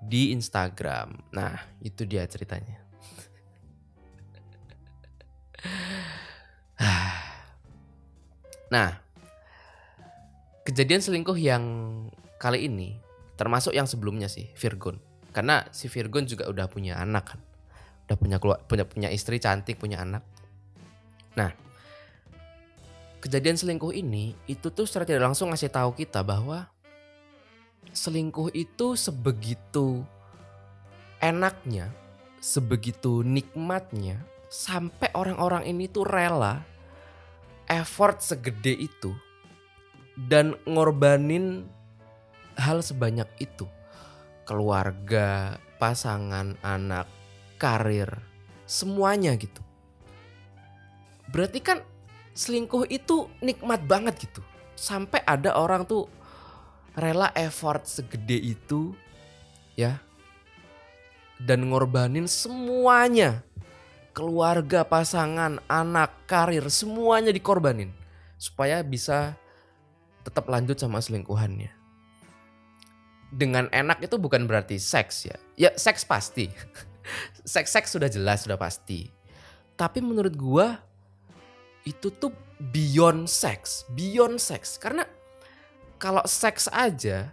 di 0.00 0.32
Instagram. 0.32 1.12
Nah, 1.36 1.60
itu 1.84 2.08
dia 2.08 2.24
ceritanya. 2.24 2.80
nah, 8.70 8.96
kejadian 10.64 11.02
selingkuh 11.02 11.36
yang 11.36 11.64
kali 12.40 12.70
ini 12.70 12.96
termasuk 13.36 13.72
yang 13.72 13.88
sebelumnya 13.88 14.28
sih, 14.28 14.48
Virgon. 14.56 15.00
Karena 15.30 15.64
si 15.70 15.86
Virgon 15.88 16.26
juga 16.26 16.50
udah 16.50 16.66
punya 16.68 17.00
anak 17.00 17.34
kan. 17.34 17.40
Udah 18.04 18.16
punya 18.18 18.36
keluar, 18.42 18.60
punya 18.66 18.84
punya 18.84 19.08
istri 19.08 19.40
cantik, 19.40 19.78
punya 19.80 20.02
anak. 20.02 20.20
Nah, 21.38 21.48
kejadian 23.22 23.56
selingkuh 23.56 23.94
ini 23.94 24.34
itu 24.44 24.68
tuh 24.68 24.84
secara 24.84 25.06
tidak 25.06 25.30
langsung 25.30 25.48
ngasih 25.54 25.70
tahu 25.70 25.94
kita 25.94 26.20
bahwa 26.20 26.68
selingkuh 27.94 28.52
itu 28.52 28.98
sebegitu 28.98 30.04
enaknya, 31.22 31.88
sebegitu 32.42 33.24
nikmatnya 33.24 34.20
sampai 34.50 35.14
orang-orang 35.14 35.70
ini 35.70 35.86
tuh 35.86 36.02
rela 36.02 36.66
effort 37.70 38.18
segede 38.18 38.74
itu 38.74 39.14
dan 40.18 40.58
ngorbanin 40.66 41.70
hal 42.58 42.82
sebanyak 42.82 43.30
itu. 43.38 43.64
Keluarga, 44.44 45.62
pasangan, 45.78 46.58
anak, 46.60 47.06
karir, 47.54 48.10
semuanya 48.66 49.38
gitu. 49.38 49.62
Berarti 51.30 51.62
kan 51.62 51.78
selingkuh 52.34 52.90
itu 52.90 53.30
nikmat 53.38 53.86
banget 53.86 54.26
gitu. 54.26 54.42
Sampai 54.74 55.22
ada 55.22 55.54
orang 55.54 55.86
tuh 55.86 56.10
rela 56.98 57.30
effort 57.38 57.86
segede 57.86 58.34
itu 58.34 58.90
ya 59.78 60.02
dan 61.38 61.70
ngorbanin 61.70 62.26
semuanya 62.26 63.46
keluarga 64.10 64.82
pasangan 64.82 65.62
anak 65.70 66.26
karir 66.26 66.66
semuanya 66.68 67.30
dikorbanin 67.30 67.94
supaya 68.40 68.82
bisa 68.82 69.38
tetap 70.26 70.48
lanjut 70.48 70.76
sama 70.76 71.00
selingkuhannya. 71.00 71.70
Dengan 73.30 73.70
enak 73.70 74.02
itu 74.02 74.18
bukan 74.18 74.50
berarti 74.50 74.76
seks 74.82 75.30
ya. 75.30 75.36
Ya 75.54 75.70
seks 75.78 76.02
pasti. 76.02 76.50
seks 77.46 77.70
seks 77.70 77.94
sudah 77.94 78.10
jelas 78.10 78.42
sudah 78.42 78.58
pasti. 78.58 79.06
Tapi 79.78 80.02
menurut 80.02 80.34
gua 80.34 80.82
itu 81.86 82.10
tuh 82.10 82.34
beyond 82.58 83.30
seks, 83.30 83.86
beyond 83.94 84.42
seks. 84.42 84.76
Karena 84.76 85.06
kalau 86.02 86.26
seks 86.26 86.66
aja 86.74 87.30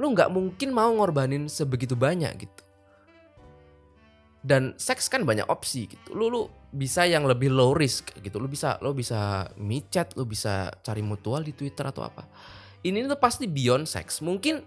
lu 0.00 0.16
nggak 0.16 0.32
mungkin 0.32 0.72
mau 0.72 0.88
ngorbanin 0.96 1.44
sebegitu 1.44 1.92
banyak 1.92 2.48
gitu. 2.48 2.62
Dan 4.40 4.72
seks 4.80 5.12
kan 5.12 5.28
banyak 5.28 5.44
opsi 5.52 5.84
gitu. 5.84 6.16
Lu 6.16 6.32
lu 6.32 6.48
bisa 6.72 7.04
yang 7.04 7.28
lebih 7.28 7.52
low 7.52 7.76
risk 7.76 8.16
gitu. 8.24 8.40
Lu 8.40 8.48
bisa 8.48 8.80
lu 8.80 8.96
bisa 8.96 9.52
micet, 9.60 10.16
lu 10.16 10.24
bisa 10.24 10.72
cari 10.80 11.04
mutual 11.04 11.44
di 11.44 11.52
Twitter 11.52 11.84
atau 11.84 12.06
apa. 12.06 12.24
Ini 12.80 13.04
tuh 13.04 13.20
pasti 13.20 13.44
beyond 13.44 13.84
seks. 13.84 14.24
Mungkin 14.24 14.64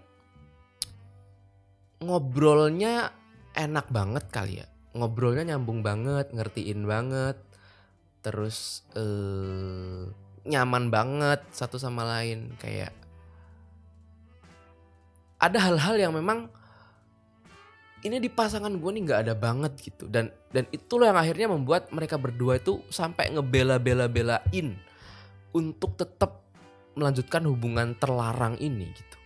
ngobrolnya 2.04 3.10
enak 3.54 3.90
banget 3.90 4.24
kali 4.30 4.62
ya. 4.62 4.66
Ngobrolnya 4.94 5.54
nyambung 5.54 5.82
banget, 5.82 6.30
ngertiin 6.30 6.86
banget. 6.86 7.34
Terus 8.22 8.86
eh 8.94 10.06
nyaman 10.44 10.92
banget 10.92 11.40
satu 11.56 11.80
sama 11.80 12.04
lain 12.04 12.52
kayak 12.60 12.92
ada 15.40 15.58
hal-hal 15.60 15.96
yang 15.96 16.12
memang 16.12 16.52
ini 18.04 18.20
di 18.20 18.28
pasangan 18.28 18.70
gue 18.76 18.90
nih 18.92 19.02
nggak 19.08 19.20
ada 19.24 19.34
banget 19.34 19.72
gitu 19.80 20.04
dan 20.12 20.28
dan 20.52 20.68
itulah 20.70 21.08
yang 21.08 21.18
akhirnya 21.18 21.48
membuat 21.48 21.88
mereka 21.88 22.20
berdua 22.20 22.60
itu 22.60 22.84
sampai 22.92 23.32
ngebela-bela-belain 23.32 24.76
untuk 25.56 25.96
tetap 25.96 26.44
melanjutkan 26.94 27.42
hubungan 27.48 27.96
terlarang 27.96 28.60
ini 28.60 28.92
gitu. 28.92 29.16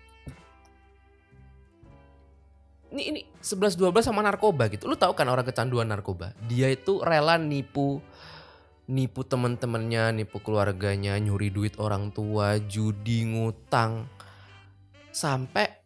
Ini 2.89 3.03
ini 3.13 3.21
11 3.45 3.77
12 3.77 4.01
sama 4.01 4.25
narkoba 4.25 4.73
gitu. 4.73 4.89
Lu 4.89 4.97
tahu 4.97 5.13
kan 5.13 5.29
orang 5.29 5.45
kecanduan 5.45 5.93
narkoba? 5.93 6.33
Dia 6.49 6.73
itu 6.73 7.05
rela 7.05 7.37
nipu 7.37 8.01
nipu 8.89 9.21
teman-temannya, 9.21 10.25
nipu 10.25 10.41
keluarganya, 10.41 11.21
nyuri 11.21 11.53
duit 11.53 11.77
orang 11.77 12.09
tua, 12.09 12.57
judi, 12.57 13.29
ngutang 13.29 14.09
sampai 15.13 15.78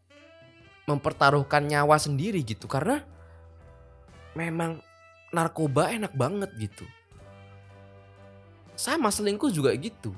mempertaruhkan 0.92 1.64
nyawa 1.64 1.96
sendiri 1.96 2.44
gitu 2.44 2.68
karena 2.68 3.00
memang 4.36 4.80
narkoba 5.32 5.88
enak 5.92 6.12
banget 6.12 6.52
gitu. 6.60 6.84
Sama 8.76 9.08
selingkuh 9.08 9.48
juga 9.52 9.72
gitu. 9.76 10.12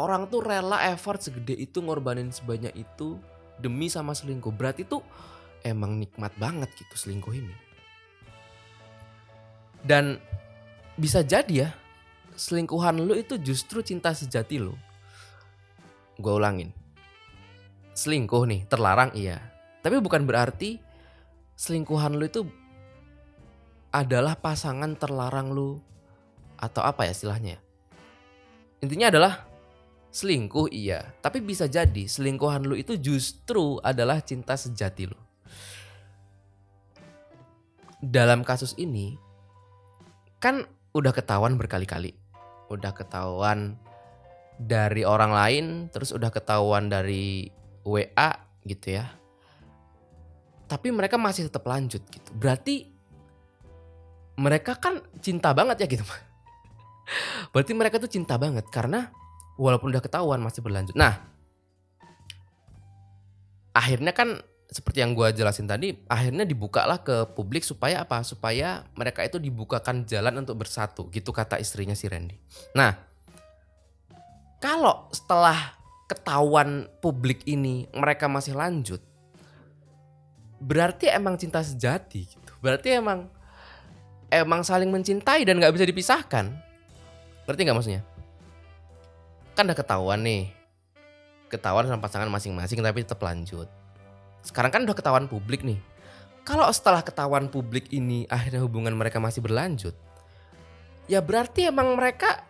Orang 0.00 0.32
tuh 0.32 0.40
rela 0.40 0.80
effort 0.88 1.20
segede 1.20 1.52
itu 1.52 1.84
ngorbanin 1.84 2.32
sebanyak 2.32 2.72
itu 2.72 3.20
demi 3.60 3.92
sama 3.92 4.16
selingkuh. 4.16 4.52
Berarti 4.52 4.88
tuh 4.88 5.04
emang 5.62 6.00
nikmat 6.00 6.32
banget 6.40 6.72
gitu 6.74 6.94
selingkuh 6.96 7.32
ini. 7.36 7.54
Dan 9.84 10.16
bisa 10.96 11.20
jadi 11.20 11.68
ya 11.68 11.70
selingkuhan 12.36 12.96
lu 13.02 13.12
itu 13.12 13.36
justru 13.36 13.84
cinta 13.84 14.16
sejati 14.16 14.56
lu. 14.56 14.72
Gue 16.16 16.32
ulangin. 16.32 16.72
Selingkuh 17.92 18.48
nih 18.48 18.64
terlarang 18.64 19.12
iya. 19.12 19.51
Tapi 19.82 19.98
bukan 19.98 20.22
berarti 20.22 20.78
selingkuhan 21.58 22.14
lu 22.14 22.24
itu 22.26 22.46
adalah 23.92 24.38
pasangan 24.38 24.96
terlarang 24.96 25.52
lu 25.52 25.76
atau 26.56 26.80
apa 26.86 27.04
ya 27.04 27.12
istilahnya. 27.12 27.58
Intinya 28.80 29.10
adalah 29.10 29.34
selingkuh 30.14 30.70
iya, 30.70 31.12
tapi 31.18 31.42
bisa 31.42 31.66
jadi 31.66 32.06
selingkuhan 32.06 32.62
lu 32.62 32.78
itu 32.78 32.94
justru 32.96 33.82
adalah 33.82 34.22
cinta 34.22 34.54
sejati 34.54 35.10
lu. 35.10 35.18
Dalam 38.02 38.42
kasus 38.42 38.74
ini 38.78 39.14
kan 40.42 40.66
udah 40.94 41.14
ketahuan 41.14 41.54
berkali-kali. 41.54 42.14
Udah 42.70 42.90
ketahuan 42.96 43.78
dari 44.58 45.06
orang 45.06 45.30
lain, 45.30 45.64
terus 45.94 46.10
udah 46.10 46.30
ketahuan 46.34 46.90
dari 46.90 47.50
WA 47.86 48.30
gitu 48.66 48.98
ya. 48.98 49.21
Tapi 50.72 50.88
mereka 50.88 51.20
masih 51.20 51.52
tetap 51.52 51.68
lanjut 51.68 52.00
gitu. 52.00 52.30
Berarti 52.32 52.88
mereka 54.40 54.80
kan 54.80 55.04
cinta 55.20 55.52
banget 55.52 55.84
ya 55.84 56.00
gitu. 56.00 56.04
Berarti 57.52 57.76
mereka 57.76 58.00
tuh 58.00 58.08
cinta 58.08 58.40
banget 58.40 58.64
karena 58.72 59.12
walaupun 59.60 59.92
udah 59.92 60.00
ketahuan 60.00 60.40
masih 60.40 60.64
berlanjut. 60.64 60.96
Nah, 60.96 61.20
akhirnya 63.76 64.16
kan 64.16 64.40
seperti 64.72 65.04
yang 65.04 65.12
gue 65.12 65.28
jelasin 65.36 65.68
tadi, 65.68 65.92
akhirnya 66.08 66.48
dibukalah 66.48 67.04
ke 67.04 67.28
publik 67.36 67.60
supaya 67.60 68.00
apa? 68.00 68.24
Supaya 68.24 68.88
mereka 68.96 69.20
itu 69.20 69.36
dibukakan 69.36 70.08
jalan 70.08 70.40
untuk 70.40 70.64
bersatu, 70.64 71.12
gitu 71.12 71.28
kata 71.28 71.60
istrinya 71.60 71.92
si 71.92 72.08
Randy. 72.08 72.40
Nah, 72.72 72.96
kalau 74.64 75.12
setelah 75.12 75.76
ketahuan 76.08 76.88
publik 77.04 77.44
ini 77.44 77.84
mereka 77.92 78.32
masih 78.32 78.56
lanjut, 78.56 79.04
berarti 80.62 81.10
emang 81.10 81.34
cinta 81.34 81.58
sejati 81.60 82.30
gitu. 82.30 82.52
Berarti 82.62 82.94
emang 82.94 83.26
emang 84.30 84.62
saling 84.62 84.88
mencintai 84.88 85.42
dan 85.42 85.58
nggak 85.58 85.74
bisa 85.74 85.84
dipisahkan. 85.84 86.54
Berarti 87.44 87.60
nggak 87.66 87.76
maksudnya? 87.76 88.02
Kan 89.58 89.66
udah 89.68 89.76
ketahuan 89.76 90.22
nih, 90.22 90.48
ketahuan 91.50 91.84
sama 91.90 92.00
pasangan 92.00 92.30
masing-masing 92.30 92.80
tapi 92.80 93.04
tetap 93.04 93.20
lanjut 93.20 93.68
sekarang 94.42 94.74
kan 94.74 94.82
udah 94.82 94.96
ketahuan 94.98 95.26
publik 95.30 95.62
nih. 95.62 95.78
Kalau 96.42 96.66
setelah 96.74 97.06
ketahuan 97.06 97.46
publik 97.46 97.94
ini 97.94 98.26
akhirnya 98.26 98.58
hubungan 98.66 98.90
mereka 98.98 99.22
masih 99.22 99.38
berlanjut, 99.38 99.94
ya 101.06 101.22
berarti 101.22 101.70
emang 101.70 101.94
mereka 101.94 102.42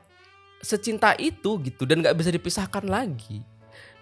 secinta 0.64 1.12
itu 1.20 1.60
gitu 1.60 1.84
dan 1.84 2.00
nggak 2.00 2.16
bisa 2.16 2.32
dipisahkan 2.32 2.88
lagi. 2.88 3.44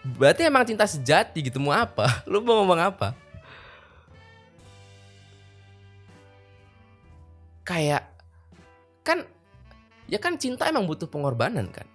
Berarti 0.01 0.47
emang 0.47 0.63
cinta 0.63 0.87
sejati 0.87 1.43
gitu 1.43 1.59
mau 1.59 1.75
apa? 1.75 2.07
Lu 2.31 2.39
mau 2.41 2.63
ngomong 2.63 2.79
apa? 2.79 3.19
Kayak 7.71 8.03
kan 9.07 9.23
ya 10.11 10.19
kan 10.19 10.35
cinta 10.43 10.67
emang 10.67 10.91
butuh 10.91 11.07
pengorbanan 11.07 11.71
kan. 11.71 11.87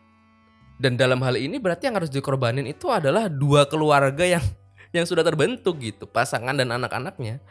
Dan 0.79 0.95
dalam 0.95 1.19
hal 1.23 1.35
ini 1.35 1.59
berarti 1.59 1.91
yang 1.91 1.99
harus 1.99 2.11
dikorbanin 2.11 2.63
itu 2.63 2.87
adalah 2.87 3.27
dua 3.27 3.67
keluarga 3.67 4.23
yang 4.23 4.43
yang 4.95 5.03
sudah 5.03 5.23
terbentuk 5.23 5.83
gitu, 5.83 6.07
pasangan 6.07 6.55
dan 6.55 6.71
anak-anaknya. 6.71 7.43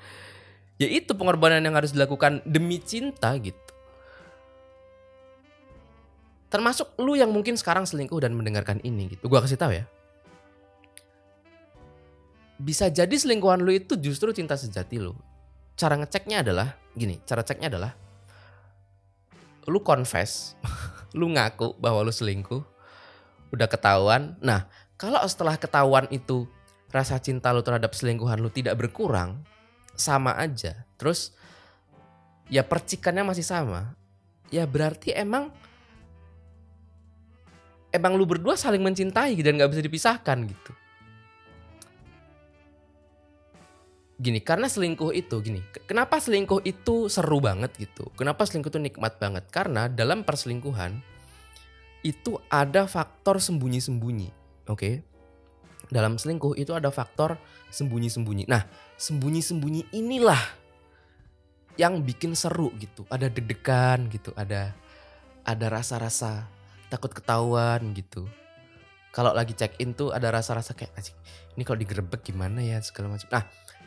Ya 0.80 0.88
itu 0.88 1.12
pengorbanan 1.12 1.60
yang 1.60 1.76
harus 1.76 1.92
dilakukan 1.92 2.40
demi 2.48 2.80
cinta 2.80 3.36
gitu. 3.36 3.60
Termasuk 6.48 6.96
lu 6.96 7.18
yang 7.18 7.28
mungkin 7.28 7.60
sekarang 7.60 7.84
selingkuh 7.84 8.24
dan 8.24 8.32
mendengarkan 8.32 8.80
ini 8.80 9.12
gitu. 9.12 9.28
Gua 9.28 9.44
kasih 9.44 9.60
tahu 9.60 9.76
ya. 9.76 9.84
Bisa 12.56 12.88
jadi 12.88 13.10
selingkuhan 13.10 13.60
lu 13.60 13.74
itu 13.74 14.00
justru 14.00 14.32
cinta 14.32 14.56
sejati 14.56 14.96
lu. 14.96 15.12
Cara 15.74 15.98
ngeceknya 15.98 16.46
adalah 16.46 16.78
gini, 16.94 17.18
cara 17.26 17.42
ceknya 17.42 17.66
adalah 17.66 18.03
lu 19.68 19.80
confess, 19.80 20.56
lu 21.18 21.30
ngaku 21.32 21.76
bahwa 21.80 22.04
lu 22.04 22.12
selingkuh, 22.12 22.62
udah 23.54 23.68
ketahuan. 23.68 24.36
Nah, 24.42 24.66
kalau 24.98 25.22
setelah 25.26 25.56
ketahuan 25.56 26.08
itu 26.10 26.46
rasa 26.94 27.18
cinta 27.18 27.50
lu 27.50 27.62
terhadap 27.62 27.90
selingkuhan 27.94 28.38
lu 28.38 28.50
tidak 28.50 28.78
berkurang, 28.78 29.42
sama 29.94 30.34
aja. 30.38 30.86
Terus 30.98 31.34
ya 32.50 32.62
percikannya 32.66 33.26
masih 33.26 33.46
sama. 33.46 33.94
Ya 34.52 34.68
berarti 34.68 35.10
emang 35.10 35.50
emang 37.94 38.18
lu 38.18 38.26
berdua 38.26 38.58
saling 38.58 38.82
mencintai 38.82 39.38
dan 39.38 39.58
gak 39.58 39.70
bisa 39.70 39.82
dipisahkan 39.82 40.38
gitu. 40.50 40.72
Gini, 44.14 44.38
karena 44.38 44.70
selingkuh 44.70 45.10
itu 45.10 45.42
gini, 45.42 45.58
kenapa 45.90 46.22
selingkuh 46.22 46.62
itu 46.62 47.10
seru 47.10 47.42
banget 47.42 47.74
gitu? 47.82 48.14
Kenapa 48.14 48.46
selingkuh 48.46 48.70
itu 48.70 48.78
nikmat 48.78 49.18
banget? 49.18 49.50
Karena 49.50 49.90
dalam 49.90 50.22
perselingkuhan 50.22 51.02
itu 52.06 52.38
ada 52.46 52.86
faktor 52.86 53.42
sembunyi-sembunyi, 53.42 54.30
oke? 54.70 54.78
Okay? 54.78 54.94
dalam 55.92 56.16
selingkuh 56.16 56.56
itu 56.56 56.72
ada 56.72 56.88
faktor 56.88 57.36
sembunyi-sembunyi. 57.72 58.48
Nah, 58.48 58.64
sembunyi-sembunyi 58.96 59.92
inilah 59.92 60.40
yang 61.76 62.00
bikin 62.06 62.32
seru 62.38 62.70
gitu. 62.78 63.04
Ada 63.10 63.28
deg-degan 63.28 64.08
gitu, 64.08 64.30
ada 64.38 64.72
ada 65.44 65.66
rasa-rasa 65.68 66.48
takut 66.88 67.12
ketahuan 67.12 67.92
gitu. 67.92 68.24
Kalau 69.14 69.30
lagi 69.30 69.54
check 69.54 69.78
in 69.78 69.94
tuh 69.94 70.10
ada 70.10 70.30
rasa-rasa 70.34 70.74
kayak 70.74 70.94
ini 71.54 71.62
kalau 71.62 71.78
digerebek 71.78 72.26
gimana 72.26 72.62
ya 72.62 72.82
segala 72.82 73.14
macam. 73.14 73.28
Nah, 73.30 73.44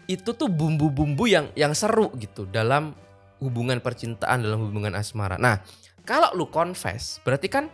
itu 0.07 0.31
tuh 0.31 0.47
bumbu-bumbu 0.47 1.27
yang 1.27 1.51
yang 1.53 1.75
seru 1.75 2.09
gitu 2.15 2.47
dalam 2.47 2.95
hubungan 3.43 3.77
percintaan, 3.83 4.41
dalam 4.41 4.63
hubungan 4.65 4.95
asmara. 4.95 5.35
Nah, 5.37 5.61
kalau 6.07 6.31
lu 6.33 6.47
confess, 6.47 7.19
berarti 7.21 7.47
kan 7.51 7.65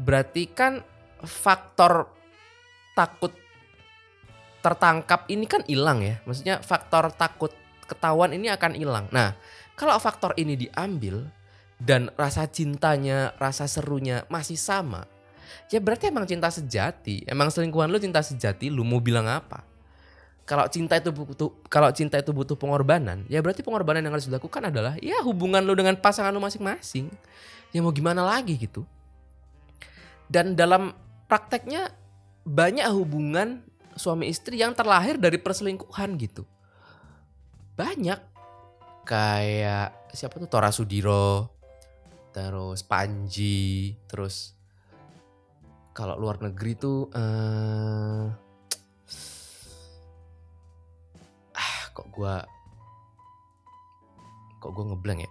berarti 0.00 0.48
kan 0.48 0.80
faktor 1.20 2.08
takut 2.96 3.36
tertangkap 4.64 5.28
ini 5.28 5.44
kan 5.44 5.62
hilang 5.68 6.00
ya. 6.00 6.16
Maksudnya 6.24 6.64
faktor 6.64 7.12
takut 7.12 7.52
ketahuan 7.84 8.32
ini 8.32 8.48
akan 8.48 8.72
hilang. 8.72 9.06
Nah, 9.12 9.36
kalau 9.76 9.96
faktor 10.00 10.32
ini 10.40 10.56
diambil 10.56 11.28
dan 11.80 12.08
rasa 12.16 12.48
cintanya, 12.48 13.36
rasa 13.36 13.68
serunya 13.68 14.24
masih 14.28 14.56
sama, 14.56 15.08
ya 15.72 15.80
berarti 15.80 16.12
emang 16.12 16.28
cinta 16.28 16.52
sejati. 16.52 17.24
Emang 17.28 17.48
selingkuhan 17.48 17.88
lu 17.88 18.00
cinta 18.00 18.20
sejati, 18.20 18.68
lu 18.68 18.84
mau 18.84 19.00
bilang 19.00 19.28
apa? 19.28 19.69
Kalau 20.50 20.66
cinta 20.66 20.98
itu 20.98 21.14
butuh 21.14 21.62
kalau 21.70 21.94
cinta 21.94 22.18
itu 22.18 22.34
butuh 22.34 22.58
pengorbanan, 22.58 23.22
ya 23.30 23.38
berarti 23.38 23.62
pengorbanan 23.62 24.02
yang 24.02 24.18
harus 24.18 24.26
dilakukan 24.26 24.66
adalah 24.66 24.98
ya 24.98 25.22
hubungan 25.22 25.62
lu 25.62 25.78
dengan 25.78 25.94
pasangan 25.94 26.34
lu 26.34 26.42
masing-masing. 26.42 27.06
Ya 27.70 27.78
mau 27.78 27.94
gimana 27.94 28.26
lagi 28.26 28.58
gitu. 28.58 28.82
Dan 30.26 30.58
dalam 30.58 30.90
prakteknya 31.30 31.94
banyak 32.42 32.82
hubungan 32.90 33.62
suami 33.94 34.26
istri 34.26 34.58
yang 34.58 34.74
terlahir 34.74 35.22
dari 35.22 35.38
perselingkuhan 35.38 36.18
gitu. 36.18 36.42
Banyak 37.78 38.18
kayak 39.06 40.10
siapa 40.10 40.34
tuh 40.34 40.50
Tora 40.50 40.74
Sudiro, 40.74 41.46
terus 42.34 42.82
Panji, 42.82 43.94
terus 44.10 44.58
kalau 45.94 46.18
luar 46.18 46.42
negeri 46.42 46.74
tuh 46.74 47.06
eh 47.14 48.49
kok 52.00 52.08
gua 52.16 52.48
kok 54.56 54.72
gua 54.72 54.84
ngeblank 54.88 55.28
ya. 55.28 55.30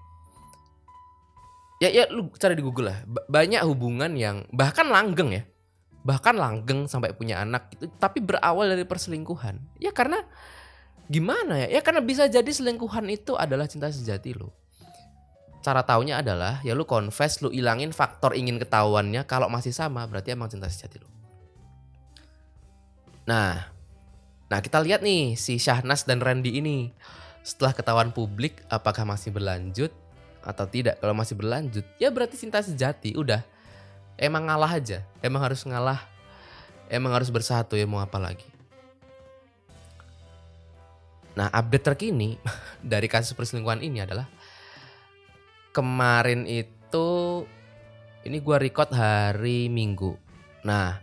Ya 1.80 1.90
ya 1.90 2.04
lu 2.14 2.30
cari 2.38 2.54
di 2.54 2.62
Google 2.62 2.94
lah. 2.94 3.00
Ba- 3.10 3.26
Banyak 3.26 3.66
hubungan 3.66 4.14
yang 4.14 4.46
bahkan 4.54 4.86
langgeng 4.86 5.34
ya. 5.34 5.44
Bahkan 6.06 6.36
langgeng 6.38 6.86
sampai 6.86 7.12
punya 7.18 7.42
anak 7.42 7.74
gitu, 7.74 7.90
tapi 7.98 8.22
berawal 8.22 8.70
dari 8.70 8.86
perselingkuhan. 8.86 9.82
Ya 9.82 9.90
karena 9.90 10.22
gimana 11.10 11.66
ya? 11.66 11.80
Ya 11.80 11.82
karena 11.82 12.06
bisa 12.06 12.30
jadi 12.30 12.48
selingkuhan 12.48 13.10
itu 13.10 13.34
adalah 13.34 13.66
cinta 13.66 13.90
sejati 13.90 14.38
lo. 14.38 14.54
Cara 15.60 15.84
taunya 15.84 16.24
adalah 16.24 16.64
ya 16.64 16.72
lu 16.72 16.88
confess, 16.88 17.44
lu 17.44 17.52
ilangin 17.52 17.92
faktor 17.92 18.36
ingin 18.36 18.60
ketahuannya. 18.60 19.28
Kalau 19.28 19.52
masih 19.52 19.76
sama 19.76 20.04
berarti 20.08 20.32
emang 20.36 20.48
cinta 20.52 20.68
sejati 20.72 21.00
lo. 21.04 21.10
Nah, 23.28 23.72
nah 24.50 24.60
kita 24.60 24.82
lihat 24.82 25.06
nih 25.06 25.38
si 25.38 25.62
Syahnas 25.62 26.10
dan 26.10 26.20
Randy 26.20 26.58
ini 26.58 26.90
setelah 27.46 27.72
ketahuan 27.72 28.12
publik 28.12 28.66
apakah 28.68 29.08
masih 29.08 29.32
berlanjut 29.32 29.94
atau 30.44 30.66
tidak. 30.68 31.00
Kalau 31.00 31.16
masih 31.16 31.36
berlanjut 31.36 31.86
ya 32.00 32.12
berarti 32.12 32.36
cinta 32.40 32.60
sejati. 32.64 33.16
Udah 33.16 33.44
emang 34.20 34.48
ngalah 34.48 34.80
aja, 34.80 35.04
emang 35.24 35.44
harus 35.44 35.64
ngalah, 35.64 36.04
emang 36.92 37.16
harus 37.16 37.32
bersatu 37.32 37.76
ya 37.76 37.88
mau 37.88 38.04
apa 38.04 38.20
lagi. 38.20 38.48
Nah 41.38 41.48
update 41.54 41.86
terkini 41.96 42.36
dari 42.84 43.08
kasus 43.08 43.32
perselingkuhan 43.36 43.84
ini 43.84 44.04
adalah 44.04 44.28
kemarin 45.72 46.44
itu 46.50 47.08
ini 48.28 48.38
gua 48.44 48.60
record 48.60 48.92
hari 48.92 49.72
Minggu. 49.72 50.20
Nah 50.68 51.00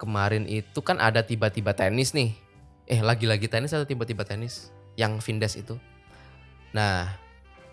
kemarin 0.00 0.48
itu 0.48 0.80
kan 0.80 0.96
ada 0.96 1.20
tiba-tiba 1.20 1.76
tenis 1.76 2.16
nih. 2.16 2.32
Eh 2.90 2.98
lagi-lagi 2.98 3.46
tenis 3.46 3.70
atau 3.70 3.86
tiba-tiba 3.86 4.26
tenis? 4.26 4.74
Yang 4.98 5.22
Vindes 5.22 5.54
itu. 5.54 5.78
Nah 6.74 7.14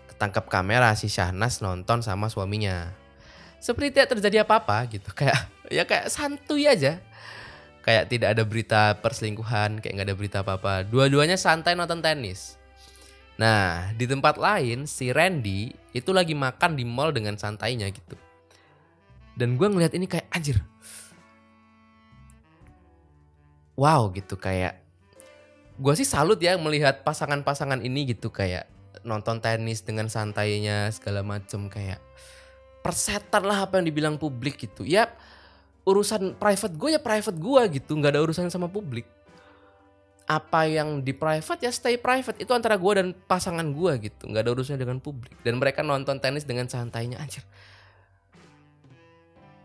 ketangkap 0.06 0.46
kamera 0.46 0.94
si 0.94 1.10
Syahnas 1.10 1.58
nonton 1.58 2.06
sama 2.06 2.30
suaminya. 2.30 2.94
Seperti 3.58 3.98
tidak 3.98 4.14
terjadi 4.14 4.46
apa-apa 4.46 4.86
gitu. 4.86 5.10
Kayak 5.10 5.50
ya 5.74 5.82
kayak 5.82 6.06
santuy 6.06 6.70
aja. 6.70 7.02
Kayak 7.82 8.04
tidak 8.12 8.28
ada 8.36 8.42
berita 8.44 8.82
perselingkuhan, 9.00 9.82
kayak 9.82 9.92
nggak 9.98 10.08
ada 10.12 10.16
berita 10.18 10.38
apa-apa. 10.46 10.86
Dua-duanya 10.86 11.34
santai 11.34 11.74
nonton 11.74 11.98
tenis. 11.98 12.54
Nah, 13.38 13.94
di 13.94 14.04
tempat 14.04 14.34
lain 14.34 14.84
si 14.84 15.14
Randy 15.14 15.70
itu 15.94 16.10
lagi 16.10 16.34
makan 16.34 16.74
di 16.74 16.82
mall 16.82 17.14
dengan 17.14 17.38
santainya 17.38 17.86
gitu. 17.90 18.18
Dan 19.38 19.54
gue 19.54 19.66
ngeliat 19.70 19.94
ini 19.94 20.10
kayak 20.10 20.26
anjir. 20.34 20.58
Wow 23.78 24.10
gitu 24.10 24.34
kayak. 24.34 24.87
Gue 25.78 25.94
sih 25.94 26.06
salut 26.06 26.42
ya 26.42 26.58
melihat 26.58 27.06
pasangan-pasangan 27.06 27.78
ini 27.86 28.10
gitu 28.10 28.34
kayak 28.34 28.66
nonton 29.06 29.38
tenis 29.38 29.86
dengan 29.86 30.10
santainya 30.10 30.90
segala 30.90 31.22
macem 31.22 31.70
kayak 31.70 32.02
persetan 32.82 33.46
lah 33.46 33.62
apa 33.62 33.78
yang 33.78 33.86
dibilang 33.86 34.18
publik 34.18 34.58
gitu. 34.58 34.82
Ya 34.82 35.06
urusan 35.86 36.34
private 36.34 36.74
gue 36.74 36.90
ya 36.98 37.00
private 37.00 37.38
gue 37.38 37.62
gitu 37.78 37.94
nggak 37.94 38.18
ada 38.18 38.20
urusan 38.26 38.50
sama 38.50 38.66
publik. 38.66 39.06
Apa 40.26 40.66
yang 40.66 41.00
di 41.00 41.14
private 41.14 41.62
ya 41.62 41.70
stay 41.70 41.94
private 41.94 42.42
itu 42.42 42.50
antara 42.50 42.74
gue 42.74 42.92
dan 42.98 43.14
pasangan 43.14 43.64
gue 43.64 44.10
gitu 44.10 44.28
nggak 44.28 44.42
ada 44.44 44.50
urusannya 44.58 44.82
dengan 44.82 44.98
publik. 44.98 45.38
Dan 45.46 45.62
mereka 45.62 45.86
nonton 45.86 46.18
tenis 46.18 46.42
dengan 46.42 46.66
santainya 46.66 47.22
anjir. 47.22 47.46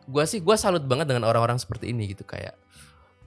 Gue 0.06 0.24
sih 0.30 0.46
gue 0.46 0.56
salut 0.62 0.86
banget 0.86 1.10
dengan 1.10 1.26
orang-orang 1.26 1.58
seperti 1.58 1.90
ini 1.90 2.14
gitu 2.14 2.22
kayak 2.22 2.54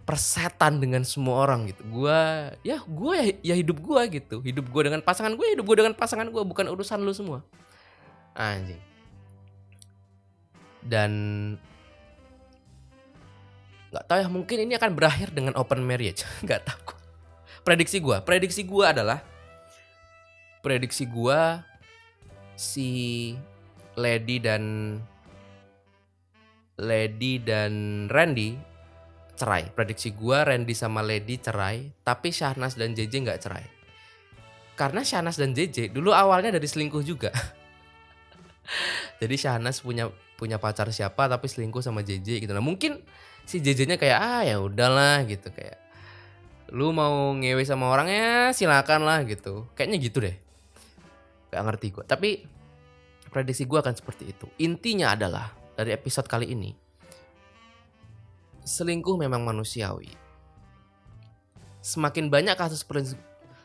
persetan 0.07 0.79
dengan 0.79 1.03
semua 1.03 1.43
orang 1.43 1.67
gitu. 1.67 1.83
Gue 1.91 2.21
ya 2.63 2.79
gue 2.81 3.15
ya, 3.19 3.25
ya 3.53 3.55
hidup 3.59 3.83
gue 3.83 4.01
gitu. 4.23 4.39
Hidup 4.41 4.71
gue 4.71 4.83
dengan 4.87 5.03
pasangan 5.03 5.35
gue 5.35 5.47
hidup 5.59 5.67
gue 5.67 5.77
dengan 5.83 5.95
pasangan 5.99 6.31
gue 6.31 6.43
bukan 6.47 6.71
urusan 6.71 7.03
lu 7.03 7.11
semua. 7.11 7.43
Anjing. 8.39 8.81
Dan 10.87 11.13
nggak 13.91 14.07
tahu 14.07 14.19
ya 14.23 14.29
mungkin 14.31 14.59
ini 14.63 14.73
akan 14.79 14.95
berakhir 14.95 15.35
dengan 15.35 15.59
open 15.59 15.83
marriage. 15.83 16.23
Nggak 16.47 16.63
tahu 16.69 16.97
prediksi 17.67 17.99
gua. 17.99 18.23
Prediksi 18.23 18.63
gua 18.63 18.95
adalah 18.95 19.19
prediksi 20.63 21.03
gua 21.11 21.67
si 22.55 23.35
Lady 23.99 24.39
dan 24.39 24.95
Lady 26.79 27.43
dan 27.43 28.07
Randy 28.07 28.55
cerai. 29.37 29.69
Prediksi 29.71 30.11
gua 30.17 30.43
Randy 30.49 30.73
sama 30.73 31.05
Lady 31.05 31.37
cerai 31.37 31.93
tapi 32.03 32.33
Syahnas 32.33 32.75
dan 32.75 32.97
JJ 32.97 33.15
nggak 33.23 33.41
cerai. 33.45 33.67
Karena 34.77 35.05
Syahnas 35.05 35.37
dan 35.37 35.53
JJ 35.53 35.93
dulu 35.93 36.13
awalnya 36.13 36.57
dari 36.57 36.65
selingkuh 36.69 37.05
juga. 37.05 37.31
Jadi 39.21 39.37
Syahnas 39.37 39.85
punya 39.85 40.09
punya 40.37 40.61
pacar 40.61 40.89
siapa 40.93 41.29
tapi 41.29 41.49
selingkuh 41.49 41.81
sama 41.81 42.05
JJ 42.05 42.45
gitu 42.45 42.53
nah 42.53 42.61
mungkin 42.61 43.01
si 43.49 43.63
JJ-nya 43.63 43.97
kayak 43.97 44.19
ah 44.19 44.43
ya 44.45 44.57
udahlah 44.61 45.25
gitu. 45.29 45.53
Kayak 45.53 45.81
lu 46.75 46.91
mau 46.91 47.33
ngewe 47.37 47.63
sama 47.63 47.93
orangnya 47.93 48.51
silakan 48.57 49.05
lah 49.05 49.25
gitu. 49.29 49.69
Kayaknya 49.77 49.99
gitu 50.01 50.19
deh. 50.25 50.37
Gak 51.53 51.63
ngerti 51.63 51.87
gue 51.95 52.05
tapi 52.05 52.31
prediksi 53.29 53.69
gue 53.69 53.79
akan 53.81 53.95
seperti 53.97 54.33
itu. 54.33 54.49
Intinya 54.61 55.13
adalah 55.13 55.53
dari 55.77 55.93
episode 55.93 56.25
kali 56.25 56.53
ini 56.53 56.86
selingkuh 58.67 59.15
memang 59.15 59.47
manusiawi 59.47 60.11
semakin 61.79 62.27
banyak 62.27 62.59
kasus 62.59 62.83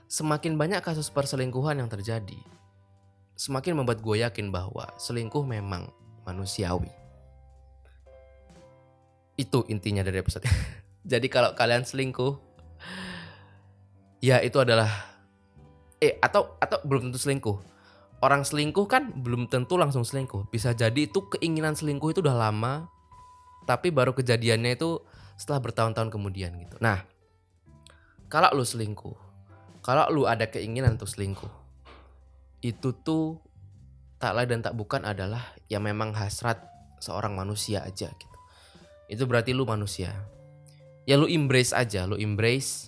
semakin 0.05 0.53
banyak 0.55 0.85
kasus 0.85 1.09
perselingkuhan 1.09 1.81
yang 1.81 1.89
terjadi 1.89 2.37
semakin 3.33 3.81
membuat 3.81 4.05
gue 4.05 4.21
yakin 4.21 4.53
bahwa 4.53 4.85
selingkuh 5.01 5.41
memang 5.41 5.89
manusiawi 6.29 7.01
itu 9.41 9.65
intinya 9.73 10.05
dari 10.05 10.21
episode. 10.21 10.45
Jadi 11.11 11.27
kalau 11.31 11.57
kalian 11.57 11.81
selingkuh, 11.81 12.37
ya 14.21 14.37
itu 14.45 14.57
adalah 14.61 14.89
eh 15.97 16.21
atau 16.21 16.57
atau 16.61 16.77
belum 16.85 17.09
tentu 17.09 17.17
selingkuh. 17.17 17.57
Orang 18.21 18.45
selingkuh 18.45 18.85
kan 18.85 19.09
belum 19.17 19.49
tentu 19.49 19.81
langsung 19.81 20.05
selingkuh. 20.05 20.45
Bisa 20.53 20.77
jadi 20.77 21.09
itu 21.09 21.25
keinginan 21.33 21.73
selingkuh 21.73 22.13
itu 22.13 22.21
udah 22.21 22.37
lama, 22.37 22.85
tapi 23.65 23.93
baru 23.93 24.15
kejadiannya 24.15 24.77
itu 24.77 25.01
setelah 25.37 25.61
bertahun-tahun 25.61 26.09
kemudian 26.13 26.53
gitu. 26.61 26.77
Nah, 26.81 27.01
kalau 28.29 28.51
lu 28.53 28.65
selingkuh, 28.65 29.17
kalau 29.81 30.07
lu 30.13 30.29
ada 30.29 30.47
keinginan 30.47 30.97
untuk 30.97 31.09
selingkuh, 31.09 31.51
itu 32.61 32.93
tuh 33.01 33.41
tak 34.21 34.37
lain 34.37 34.57
dan 34.57 34.61
tak 34.61 34.77
bukan 34.77 35.01
adalah 35.01 35.53
ya 35.65 35.81
memang 35.81 36.13
hasrat 36.13 36.61
seorang 37.01 37.33
manusia 37.33 37.81
aja 37.81 38.09
gitu 38.13 38.31
itu 39.11 39.27
berarti 39.27 39.51
lu 39.51 39.67
manusia. 39.67 40.15
Ya 41.03 41.19
lu 41.19 41.27
embrace 41.27 41.75
aja, 41.75 42.07
lu 42.07 42.15
embrace. 42.15 42.87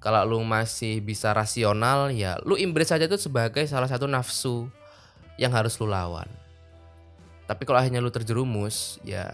Kalau 0.00 0.24
lu 0.24 0.40
masih 0.40 1.04
bisa 1.04 1.36
rasional, 1.36 2.08
ya 2.16 2.40
lu 2.48 2.56
embrace 2.56 2.96
aja 2.96 3.04
itu 3.04 3.20
sebagai 3.20 3.68
salah 3.68 3.88
satu 3.88 4.08
nafsu 4.08 4.72
yang 5.36 5.52
harus 5.52 5.76
lu 5.76 5.84
lawan. 5.84 6.26
Tapi 7.44 7.68
kalau 7.68 7.76
akhirnya 7.76 8.00
lu 8.00 8.08
terjerumus, 8.08 8.96
ya 9.04 9.28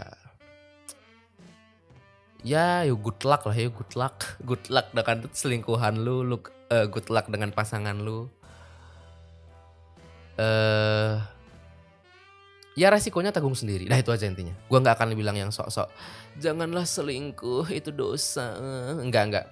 ya 2.40 2.86
you 2.88 2.96
good 2.96 3.20
luck 3.26 3.44
lah 3.44 3.56
ya 3.56 3.68
good 3.68 3.92
luck 3.96 4.16
good 4.48 4.64
luck 4.72 4.88
dengan 4.92 5.28
selingkuhan 5.30 6.00
lu 6.00 6.24
lu 6.24 6.36
eh, 6.72 6.86
good 6.88 7.08
luck 7.12 7.28
dengan 7.28 7.52
pasangan 7.52 7.96
lu 8.00 8.28
eh 10.40 11.16
ya 12.78 12.88
resikonya 12.88 13.34
tanggung 13.34 13.52
sendiri. 13.52 13.90
Nah 13.90 14.00
itu 14.00 14.08
aja 14.08 14.24
intinya. 14.24 14.54
Gua 14.70 14.80
nggak 14.80 14.96
akan 14.96 15.12
bilang 15.12 15.36
yang 15.36 15.52
sok-sok 15.52 15.90
janganlah 16.40 16.86
selingkuh 16.86 17.68
itu 17.68 17.92
dosa. 17.92 18.56
Enggak 18.96 19.22
enggak. 19.28 19.46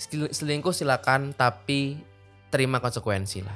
Sel- 0.00 0.32
Selingkuh 0.32 0.72
silakan 0.74 1.36
tapi 1.36 2.00
terima 2.50 2.82
konsekuensi 2.82 3.44
lah. 3.44 3.54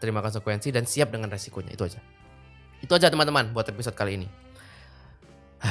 Terima 0.00 0.24
konsekuensi 0.24 0.72
dan 0.72 0.88
siap 0.88 1.12
dengan 1.12 1.28
resikonya 1.28 1.76
itu 1.76 1.84
aja. 1.84 2.00
Itu 2.80 2.96
aja 2.96 3.12
teman-teman 3.12 3.52
buat 3.52 3.68
episode 3.68 3.92
kali 3.92 4.16
ini. 4.16 4.28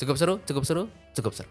Cukup 0.00 0.18
seru, 0.20 0.42
cukup 0.42 0.66
seru, 0.66 0.84
cukup 1.14 1.32
seru. 1.32 1.50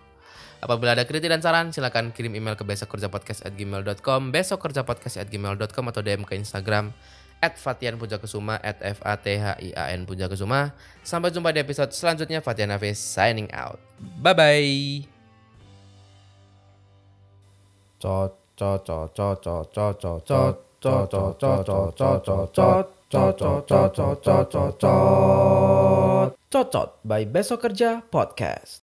Apabila 0.63 0.95
ada 0.95 1.03
kritik 1.03 1.27
dan 1.27 1.43
saran, 1.43 1.75
silahkan 1.75 2.15
kirim 2.15 2.39
email 2.39 2.55
ke 2.55 2.63
besokkerjapodcast@gmail.com, 2.63 4.31
besokkerjapodcast@gmail.com 4.31 5.85
atau 5.91 5.99
DM 5.99 6.23
ke 6.23 6.39
Instagram 6.39 6.95
at 7.43 7.59
Fatian 7.59 7.99
Pujakesuma 7.99 8.55
at 8.63 8.79
F 8.79 9.03
A 9.03 9.19
T 9.19 9.35
H 9.35 9.59
I 9.59 9.75
A 9.75 9.91
N 9.91 10.07
Pujakesuma. 10.07 10.71
Sampai 11.03 11.35
jumpa 11.35 11.51
di 11.51 11.59
episode 11.59 11.91
selanjutnya. 11.91 12.39
Fatian 12.39 12.71
Hafiz 12.71 12.95
signing 12.95 13.51
out. 13.51 13.75
Bye 14.23 14.31
bye. 14.31 15.03
Cocot 26.47 27.03
by 27.03 27.27
Besok 27.27 27.59
Kerja 27.67 27.99
Podcast. 28.07 28.71